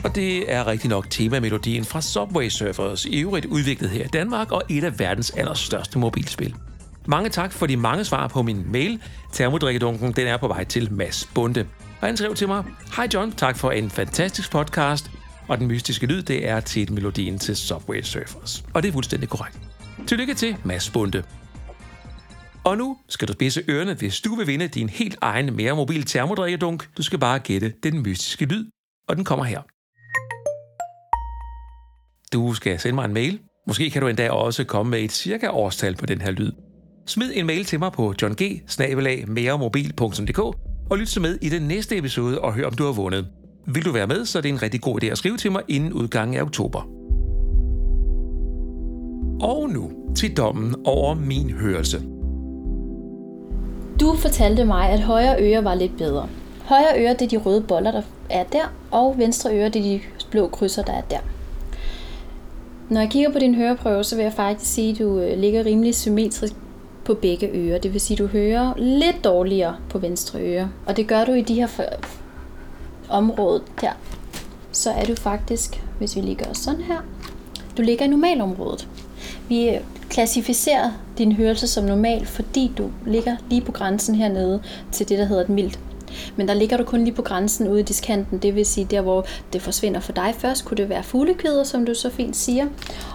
Og 0.05 0.14
det 0.14 0.52
er 0.52 0.67
rigtig 0.67 0.91
nok 0.91 1.07
temamelodien 1.11 1.85
fra 1.85 2.00
Subway 2.00 2.49
Surfers, 2.49 3.05
i 3.05 3.21
øvrigt 3.21 3.47
udviklet 3.47 3.91
her 3.91 4.05
i 4.05 4.09
Danmark 4.09 4.52
og 4.52 4.62
et 4.69 4.85
af 4.85 4.99
verdens 4.99 5.31
allerstørste 5.31 5.99
mobilspil. 5.99 6.55
Mange 7.07 7.31
tak 7.31 7.52
for 7.52 7.67
de 7.67 7.76
mange 7.76 8.05
svar 8.05 8.29
på 8.29 8.43
min 8.43 8.73
mail. 8.73 9.02
Termodrikkedunken 9.33 10.12
den 10.12 10.26
er 10.26 10.37
på 10.37 10.49
vej 10.49 10.64
til 10.64 10.93
Mads 10.93 11.29
Bunde. 11.35 11.67
Og 12.00 12.07
han 12.07 12.17
skrev 12.17 12.35
til 12.35 12.49
mig, 12.49 12.64
Hej 12.97 13.09
John, 13.14 13.33
tak 13.33 13.57
for 13.57 13.71
en 13.71 13.91
fantastisk 13.91 14.50
podcast. 14.50 15.11
Og 15.49 15.59
den 15.59 15.67
mystiske 15.67 16.07
lyd, 16.07 16.23
det 16.23 16.49
er 16.49 16.61
til 16.61 16.93
melodien 16.93 17.38
til 17.38 17.57
Subway 17.57 18.02
Surfers. 18.02 18.64
Og 18.75 18.83
det 18.83 18.88
er 18.88 18.92
fuldstændig 18.92 19.29
korrekt. 19.29 19.71
Tillykke 20.07 20.35
til 20.35 20.57
Mads 20.64 20.90
Bunde. 20.90 21.22
Og 22.64 22.78
nu 22.78 22.98
skal 23.09 23.28
du 23.28 23.33
spidse 23.33 23.62
ørerne, 23.68 23.94
hvis 23.94 24.20
du 24.20 24.35
vil 24.35 24.46
vinde 24.46 24.68
din 24.68 24.88
helt 24.88 25.18
egen 25.20 25.57
mere 25.57 25.76
mobil 25.76 26.02
termodrikkedunk. 26.02 26.88
Du 26.96 27.02
skal 27.02 27.18
bare 27.18 27.38
gætte 27.38 27.72
den 27.83 28.02
mystiske 28.02 28.44
lyd, 28.44 28.66
og 29.09 29.16
den 29.16 29.24
kommer 29.24 29.44
her. 29.44 29.61
Du 32.33 32.55
skal 32.55 32.81
sende 32.81 32.94
mig 32.94 33.05
en 33.05 33.14
mail. 33.14 33.40
Måske 33.66 33.90
kan 33.90 34.02
du 34.02 34.09
endda 34.09 34.31
også 34.31 34.64
komme 34.64 34.90
med 34.90 35.00
et 35.00 35.12
cirka 35.12 35.48
årstal 35.48 35.96
på 35.96 36.07
den 36.07 36.20
her 36.20 36.31
lyd. 36.31 36.52
Smid 37.07 37.33
en 37.35 37.46
mail 37.46 37.64
til 37.64 37.78
mig 37.78 37.92
på 37.92 38.14
johng 38.22 38.37
og 40.90 40.98
lyt 40.98 41.09
så 41.09 41.20
med 41.20 41.38
i 41.42 41.48
den 41.48 41.62
næste 41.62 41.96
episode 41.96 42.40
og 42.40 42.55
hør, 42.55 42.66
om 42.66 42.74
du 42.74 42.85
har 42.85 42.92
vundet. 42.92 43.26
Vil 43.66 43.85
du 43.85 43.92
være 43.92 44.07
med, 44.07 44.24
så 44.24 44.38
er 44.38 44.42
det 44.42 44.48
en 44.48 44.62
rigtig 44.62 44.81
god 44.81 45.02
idé 45.02 45.07
at 45.07 45.18
skrive 45.18 45.37
til 45.37 45.52
mig 45.52 45.62
inden 45.68 45.92
udgangen 45.92 46.37
af 46.37 46.42
oktober. 46.42 47.02
Og 49.42 49.70
nu 49.70 49.90
til 50.16 50.37
dommen 50.37 50.74
over 50.85 51.14
min 51.14 51.50
hørelse. 51.50 52.02
Du 54.00 54.16
fortalte 54.16 54.64
mig, 54.64 54.88
at 54.90 55.00
højre 55.00 55.42
øre 55.42 55.64
var 55.64 55.74
lidt 55.74 55.98
bedre. 55.98 56.28
Højre 56.64 56.98
øre, 56.98 57.12
det 57.12 57.22
er 57.22 57.28
de 57.28 57.37
røde 57.37 57.61
boller, 57.61 57.90
der 57.90 58.02
er 58.31 58.44
der, 58.44 58.72
og 58.90 59.18
venstre 59.18 59.59
øre, 59.59 59.68
det 59.68 59.76
er 59.76 59.83
de 59.83 60.00
blå 60.31 60.48
krydser, 60.48 60.83
der 60.83 60.92
er 60.92 61.00
der. 61.00 61.18
Når 62.88 63.00
jeg 63.00 63.11
kigger 63.11 63.33
på 63.33 63.38
din 63.38 63.55
høreprøve, 63.55 64.05
så 64.05 64.16
vil 64.16 64.22
jeg 64.22 64.33
faktisk 64.33 64.74
sige, 64.74 64.92
at 64.92 64.98
du 64.98 65.18
øh, 65.18 65.38
ligger 65.38 65.64
rimelig 65.64 65.94
symmetrisk 65.94 66.52
på 67.05 67.14
begge 67.14 67.50
ører. 67.55 67.78
Det 67.78 67.92
vil 67.92 68.00
sige, 68.00 68.14
at 68.14 68.18
du 68.18 68.26
hører 68.26 68.72
lidt 68.76 69.24
dårligere 69.24 69.76
på 69.88 69.98
venstre 69.98 70.40
øre. 70.40 70.70
Og 70.87 70.96
det 70.96 71.07
gør 71.07 71.24
du 71.24 71.33
i 71.33 71.42
de 71.42 71.55
her 71.55 71.68
område 73.09 73.62
der. 73.81 73.92
Så 74.72 74.90
er 74.90 75.05
du 75.05 75.14
faktisk, 75.14 75.85
hvis 75.98 76.16
vi 76.16 76.20
lige 76.20 76.35
gør 76.35 76.52
sådan 76.52 76.81
her, 76.81 76.98
du 77.76 77.83
ligger 77.83 78.05
i 78.05 78.09
normalområdet. 78.09 78.88
Vi 79.48 79.78
klassificerer 80.11 80.90
din 81.18 81.33
hørelse 81.33 81.68
som 81.68 81.85
normal, 81.85 82.26
fordi 82.26 82.72
du 82.78 82.90
ligger 83.07 83.37
lige 83.50 83.61
på 83.61 83.72
grænsen 83.72 84.14
hernede 84.14 84.62
til 84.92 85.09
det, 85.09 85.18
der 85.18 85.24
hedder 85.24 85.42
et 85.42 85.48
mildt 85.48 85.78
men 86.37 86.48
der 86.48 86.55
ligger 86.55 86.77
du 86.77 86.85
kun 86.85 87.05
lige 87.05 87.14
på 87.14 87.22
grænsen 87.22 87.68
ude 87.68 87.81
i 87.81 87.83
diskanten, 87.83 88.38
det 88.38 88.55
vil 88.55 88.66
sige 88.66 88.87
der, 88.90 89.01
hvor 89.01 89.27
det 89.53 89.62
forsvinder 89.62 90.01
for 90.01 90.12
dig. 90.12 90.35
Først 90.38 90.64
kunne 90.64 90.77
det 90.77 90.88
være 90.88 91.03
fuglekvider, 91.03 91.64
som 91.64 91.87
du 91.87 91.94
så 91.94 92.11
fint 92.11 92.37
siger. 92.37 92.66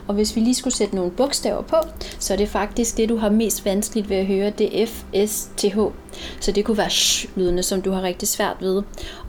Og 0.08 0.14
hvis 0.14 0.36
vi 0.36 0.42
lige 0.42 0.56
skulle 0.56 0.74
sætte 0.74 0.96
nogle 0.96 1.12
bogstaver 1.12 1.62
på, 1.62 1.76
så 2.20 2.34
er 2.34 2.38
det 2.38 2.50
faktisk 2.50 2.98
det, 2.98 3.10
du 3.10 3.18
har 3.18 3.30
mest 3.30 3.66
vanskeligt 3.66 4.10
ved 4.10 4.18
at 4.18 4.26
høre, 4.26 4.50
det 4.50 4.82
er 4.82 4.86
F, 4.86 5.04
S, 5.28 5.50
T, 5.58 5.64
H. 5.64 5.80
Så 6.40 6.52
det 6.52 6.66
kunne 6.66 6.78
være 6.78 6.90
sh-lydene, 6.90 7.64
som 7.64 7.82
du 7.82 7.92
har 7.92 8.02
rigtig 8.02 8.28
svært 8.28 8.56
ved. 8.60 8.84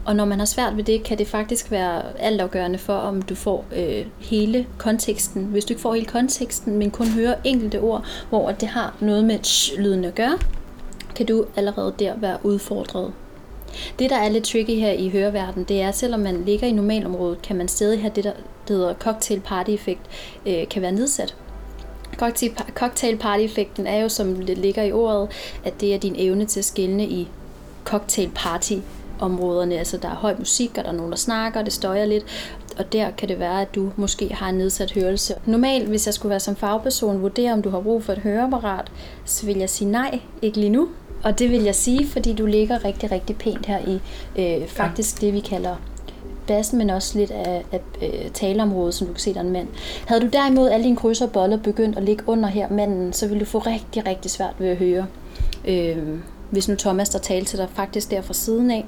Og 0.05 0.15
når 0.15 0.25
man 0.25 0.39
har 0.39 0.45
svært 0.45 0.77
ved 0.77 0.83
det, 0.83 1.03
kan 1.03 1.17
det 1.17 1.27
faktisk 1.27 1.71
være 1.71 2.19
altafgørende 2.19 2.77
for, 2.79 2.93
om 2.93 3.21
du 3.21 3.35
får 3.35 3.65
øh, 3.75 4.05
hele 4.19 4.67
konteksten. 4.77 5.43
Hvis 5.43 5.65
du 5.65 5.73
ikke 5.73 5.81
får 5.81 5.93
hele 5.93 6.05
konteksten, 6.05 6.77
men 6.77 6.91
kun 6.91 7.07
hører 7.07 7.35
enkelte 7.43 7.79
ord, 7.79 8.05
hvor 8.29 8.51
det 8.51 8.67
har 8.67 8.95
noget 8.99 9.23
med 9.23 9.39
sh-lyden 9.43 10.05
at 10.05 10.15
gøre, 10.15 10.37
kan 11.15 11.25
du 11.25 11.45
allerede 11.55 11.93
der 11.99 12.13
være 12.17 12.37
udfordret. 12.43 13.11
Det, 13.99 14.09
der 14.09 14.15
er 14.15 14.29
lidt 14.29 14.43
tricky 14.43 14.79
her 14.79 14.91
i 14.91 15.09
høreverdenen, 15.09 15.63
det 15.63 15.81
er, 15.81 15.87
at 15.87 15.97
selvom 15.97 16.19
man 16.19 16.43
ligger 16.45 16.67
i 16.67 16.71
normalområdet, 16.71 17.41
kan 17.41 17.55
man 17.55 17.67
stadig 17.67 18.01
have 18.01 18.11
det, 18.15 18.23
der 18.23 18.33
hedder 18.67 18.93
cocktail 18.93 19.39
party 19.39 19.71
effekt, 19.71 20.01
øh, 20.45 20.67
kan 20.67 20.81
være 20.81 20.91
nedsat. 20.91 21.35
Cocktail 22.73 23.17
party 23.17 23.43
effekten 23.43 23.87
er 23.87 24.01
jo, 24.01 24.09
som 24.09 24.35
det 24.35 24.57
ligger 24.57 24.83
i 24.83 24.91
ordet, 24.91 25.29
at 25.63 25.81
det 25.81 25.93
er 25.95 25.99
din 25.99 26.15
evne 26.17 26.45
til 26.45 26.59
at 26.59 26.65
skille 26.65 27.03
i 27.03 27.27
cocktail 27.83 28.31
party 28.35 28.73
områderne, 29.19 29.77
altså 29.77 29.97
der 29.97 30.09
er 30.09 30.15
høj 30.15 30.35
musik, 30.39 30.77
og 30.77 30.83
der 30.83 30.89
er 30.89 30.95
nogen, 30.95 31.11
der 31.11 31.17
snakker, 31.17 31.59
og 31.59 31.65
det 31.65 31.73
støjer 31.73 32.05
lidt, 32.05 32.25
og 32.77 32.93
der 32.93 33.11
kan 33.11 33.29
det 33.29 33.39
være, 33.39 33.61
at 33.61 33.75
du 33.75 33.91
måske 33.95 34.33
har 34.33 34.49
en 34.49 34.55
nedsat 34.55 34.91
hørelse. 34.91 35.35
Normalt, 35.45 35.87
hvis 35.87 36.05
jeg 36.05 36.13
skulle 36.13 36.29
være 36.29 36.39
som 36.39 36.55
fagperson 36.55 37.21
vurdere, 37.21 37.53
om 37.53 37.61
du 37.61 37.69
har 37.69 37.79
brug 37.79 38.03
for 38.03 38.13
et 38.13 38.19
høreapparat, 38.19 38.91
så 39.25 39.45
vil 39.45 39.57
jeg 39.57 39.69
sige 39.69 39.91
nej, 39.91 40.19
ikke 40.41 40.59
lige 40.59 40.69
nu, 40.69 40.87
og 41.23 41.39
det 41.39 41.51
vil 41.51 41.61
jeg 41.61 41.75
sige, 41.75 42.07
fordi 42.07 42.33
du 42.33 42.45
ligger 42.45 42.85
rigtig, 42.85 43.11
rigtig 43.11 43.35
pænt 43.35 43.65
her 43.65 43.79
i 43.87 43.99
øh, 44.41 44.67
faktisk 44.67 45.21
ja. 45.21 45.25
det, 45.25 45.33
vi 45.33 45.39
kalder 45.39 45.75
bassen, 46.47 46.77
men 46.77 46.89
også 46.89 47.17
lidt 47.17 47.31
af, 47.31 47.65
af 47.71 47.81
øh, 48.01 48.31
taleområdet, 48.31 48.93
som 48.93 49.07
du 49.07 49.13
kan 49.13 49.19
se, 49.19 49.33
der 49.33 49.39
er 49.39 49.43
en 49.43 49.51
mand. 49.51 49.67
Havde 50.05 50.21
du 50.21 50.27
derimod 50.27 50.69
alle 50.69 50.83
dine 50.83 50.95
krydser 50.95 51.25
og 51.25 51.31
boller 51.31 51.57
begyndt 51.57 51.97
at 51.97 52.03
ligge 52.03 52.23
under 52.27 52.49
her 52.49 52.69
manden, 52.69 53.13
så 53.13 53.27
ville 53.27 53.39
du 53.39 53.45
få 53.45 53.59
rigtig, 53.59 54.07
rigtig 54.07 54.31
svært 54.31 54.53
ved 54.59 54.67
at 54.67 54.77
høre. 54.77 55.05
Øh, 55.67 55.97
hvis 56.51 56.67
nu 56.67 56.75
Thomas, 56.75 57.09
der 57.09 57.19
talte 57.19 57.45
til 57.45 57.59
dig 57.59 57.67
faktisk 57.73 58.11
der 58.11 58.21
fra 58.21 58.33
siden 58.33 58.71
af, 58.71 58.85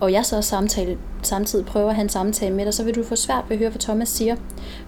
og 0.00 0.12
jeg 0.12 0.24
så 0.24 0.42
samtale, 0.42 0.98
samtidig 1.22 1.66
prøver 1.66 1.88
at 1.88 1.94
have 1.94 2.02
en 2.02 2.08
samtale 2.08 2.54
med 2.54 2.64
dig, 2.64 2.74
så 2.74 2.84
vil 2.84 2.94
du 2.94 3.04
få 3.04 3.16
svært 3.16 3.44
ved 3.48 3.56
at 3.56 3.58
høre, 3.58 3.70
hvad 3.70 3.80
Thomas 3.80 4.08
siger, 4.08 4.36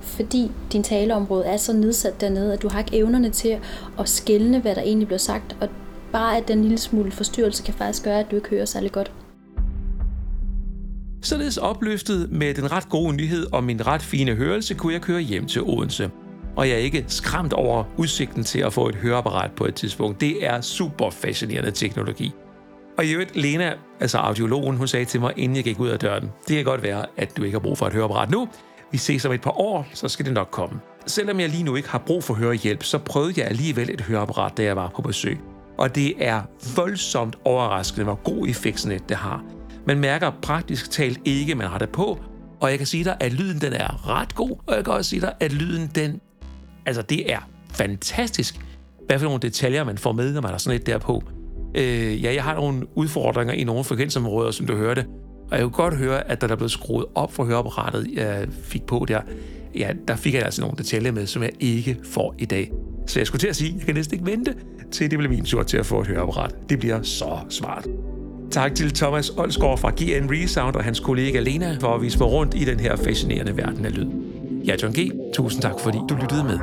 fordi 0.00 0.50
din 0.72 0.82
taleområde 0.82 1.44
er 1.44 1.56
så 1.56 1.72
nedsat 1.72 2.20
dernede, 2.20 2.52
at 2.52 2.62
du 2.62 2.68
har 2.68 2.78
ikke 2.78 2.96
evnerne 2.96 3.30
til 3.30 3.58
at 3.98 4.08
skælne, 4.08 4.58
hvad 4.58 4.74
der 4.74 4.82
egentlig 4.82 5.06
bliver 5.06 5.18
sagt, 5.18 5.56
og 5.60 5.68
bare 6.16 6.36
at 6.36 6.48
den 6.48 6.62
lille 6.62 6.78
smule 6.78 7.10
forstyrrelse 7.10 7.62
kan 7.62 7.74
faktisk 7.74 8.04
gøre, 8.04 8.20
at 8.20 8.30
du 8.30 8.36
ikke 8.36 8.48
hører 8.48 8.64
særlig 8.64 8.92
godt. 8.92 9.12
Således 11.22 11.56
opløftet 11.56 12.32
med 12.32 12.54
den 12.54 12.72
ret 12.72 12.88
gode 12.88 13.16
nyhed 13.16 13.46
om 13.52 13.64
min 13.64 13.86
ret 13.86 14.02
fine 14.02 14.34
hørelse, 14.34 14.74
kunne 14.74 14.92
jeg 14.92 15.02
køre 15.02 15.20
hjem 15.20 15.46
til 15.46 15.62
Odense. 15.62 16.10
og 16.56 16.68
jeg 16.68 16.74
er 16.74 16.78
ikke 16.78 17.04
skræmt 17.08 17.52
over 17.52 17.84
udsigten 17.96 18.44
til 18.44 18.60
at 18.60 18.72
få 18.72 18.88
et 18.88 18.94
høreapparat 18.94 19.50
på 19.56 19.64
et 19.64 19.74
tidspunkt. 19.74 20.20
Det 20.20 20.46
er 20.46 20.60
super 20.60 21.10
fascinerende 21.10 21.70
teknologi. 21.70 22.32
Og 22.98 23.04
i 23.04 23.12
øvrigt, 23.12 23.36
Lena, 23.36 23.72
altså 24.00 24.18
audiologen, 24.18 24.76
hun 24.76 24.88
sagde 24.88 25.04
til 25.04 25.20
mig, 25.20 25.32
inden 25.36 25.56
jeg 25.56 25.64
gik 25.64 25.80
ud 25.80 25.88
af 25.88 25.98
døren, 25.98 26.30
det 26.48 26.56
kan 26.56 26.64
godt 26.64 26.82
være, 26.82 27.06
at 27.16 27.36
du 27.36 27.42
ikke 27.42 27.54
har 27.54 27.60
brug 27.60 27.78
for 27.78 27.86
et 27.86 27.92
høreapparat 27.92 28.30
nu. 28.30 28.48
Vi 28.92 28.98
ses 28.98 29.24
om 29.24 29.32
et 29.32 29.40
par 29.40 29.60
år, 29.60 29.86
så 29.94 30.08
skal 30.08 30.26
det 30.26 30.34
nok 30.34 30.48
komme. 30.50 30.80
Selvom 31.06 31.40
jeg 31.40 31.48
lige 31.48 31.62
nu 31.62 31.76
ikke 31.76 31.88
har 31.88 32.02
brug 32.06 32.24
for 32.24 32.34
hørehjælp, 32.34 32.82
så 32.82 32.98
prøvede 32.98 33.40
jeg 33.40 33.46
alligevel 33.48 33.90
et 33.90 34.00
høreapparat, 34.00 34.56
da 34.56 34.62
jeg 34.62 34.76
var 34.76 34.90
på 34.96 35.02
besøg. 35.02 35.38
Og 35.78 35.94
det 35.94 36.14
er 36.18 36.42
voldsomt 36.76 37.36
overraskende, 37.44 38.04
hvor 38.04 38.14
god 38.14 38.48
effektsnet 38.48 39.08
det 39.08 39.16
har. 39.16 39.44
Man 39.86 39.98
mærker 39.98 40.30
praktisk 40.42 40.90
talt 40.90 41.20
ikke, 41.24 41.54
man 41.54 41.66
har 41.66 41.78
det 41.78 41.88
på, 41.88 42.18
og 42.60 42.70
jeg 42.70 42.78
kan 42.78 42.86
sige 42.86 43.04
dig, 43.04 43.16
at 43.20 43.32
lyden 43.32 43.60
den 43.60 43.72
er 43.72 44.08
ret 44.08 44.34
god, 44.34 44.50
og 44.66 44.76
jeg 44.76 44.84
kan 44.84 44.94
også 44.94 45.10
sige 45.10 45.20
dig, 45.20 45.32
at 45.40 45.52
lyden 45.52 45.90
den, 45.94 46.20
altså 46.86 47.02
det 47.02 47.32
er 47.32 47.48
fantastisk, 47.70 48.60
hvad 49.06 49.18
for 49.18 49.26
nogle 49.26 49.40
detaljer 49.40 49.84
man 49.84 49.98
får 49.98 50.12
med, 50.12 50.32
når 50.32 50.40
man 50.40 50.50
har 50.50 50.58
sådan 50.58 50.80
et 50.80 50.86
der 50.86 50.98
på. 50.98 51.22
Øh, 51.74 52.24
ja, 52.24 52.34
jeg 52.34 52.44
har 52.44 52.54
nogle 52.54 52.86
udfordringer 52.94 53.54
i 53.54 53.64
nogle 53.64 53.84
frekvensområder, 53.84 54.50
som 54.50 54.66
du 54.66 54.76
hørte, 54.76 55.06
og 55.50 55.56
jeg 55.58 55.62
kunne 55.62 55.72
godt 55.72 55.96
høre, 55.96 56.30
at 56.30 56.40
da 56.40 56.46
der 56.46 56.56
blev 56.56 56.68
skruet 56.68 57.06
op 57.14 57.32
for 57.32 57.44
høreapparatet, 57.44 58.08
jeg 58.14 58.48
fik 58.62 58.82
på 58.82 59.04
der, 59.08 59.20
ja, 59.74 59.92
der 60.08 60.16
fik 60.16 60.34
jeg 60.34 60.42
altså 60.42 60.60
nogle 60.60 60.76
detaljer 60.76 61.12
med, 61.12 61.26
som 61.26 61.42
jeg 61.42 61.50
ikke 61.60 61.96
får 62.04 62.34
i 62.38 62.44
dag. 62.44 62.72
Så 63.06 63.20
jeg 63.20 63.26
skulle 63.26 63.40
til 63.40 63.48
at 63.48 63.56
sige, 63.56 63.70
at 63.70 63.76
jeg 63.76 63.86
kan 63.86 63.94
næsten 63.94 64.14
ikke 64.14 64.30
vente, 64.30 64.54
til 64.92 65.10
det 65.10 65.18
bliver 65.18 65.32
min 65.32 65.44
tur 65.44 65.62
til 65.62 65.76
at 65.76 65.86
få 65.86 66.00
et 66.00 66.06
høreapparat. 66.06 66.54
Det 66.68 66.78
bliver 66.78 67.02
så 67.02 67.38
smart. 67.48 67.86
Tak 68.50 68.74
til 68.74 68.90
Thomas 68.90 69.30
Olsgaard 69.30 69.78
fra 69.78 69.90
GN 69.90 70.30
Resound 70.30 70.76
og 70.76 70.84
hans 70.84 71.00
kollega 71.00 71.40
Lena 71.40 71.76
for 71.80 71.94
at 71.94 72.02
vise 72.02 72.18
mig 72.18 72.28
rundt 72.28 72.54
i 72.54 72.64
den 72.64 72.80
her 72.80 72.96
fascinerende 72.96 73.56
verden 73.56 73.84
af 73.84 73.96
lyd. 73.96 74.06
Jeg 74.64 74.72
er 74.72 74.78
John 74.82 74.94
G. 74.94 75.10
Tusind 75.34 75.62
tak, 75.62 75.74
fordi 75.80 75.98
du 76.08 76.14
lyttede 76.14 76.44
med. 76.44 76.58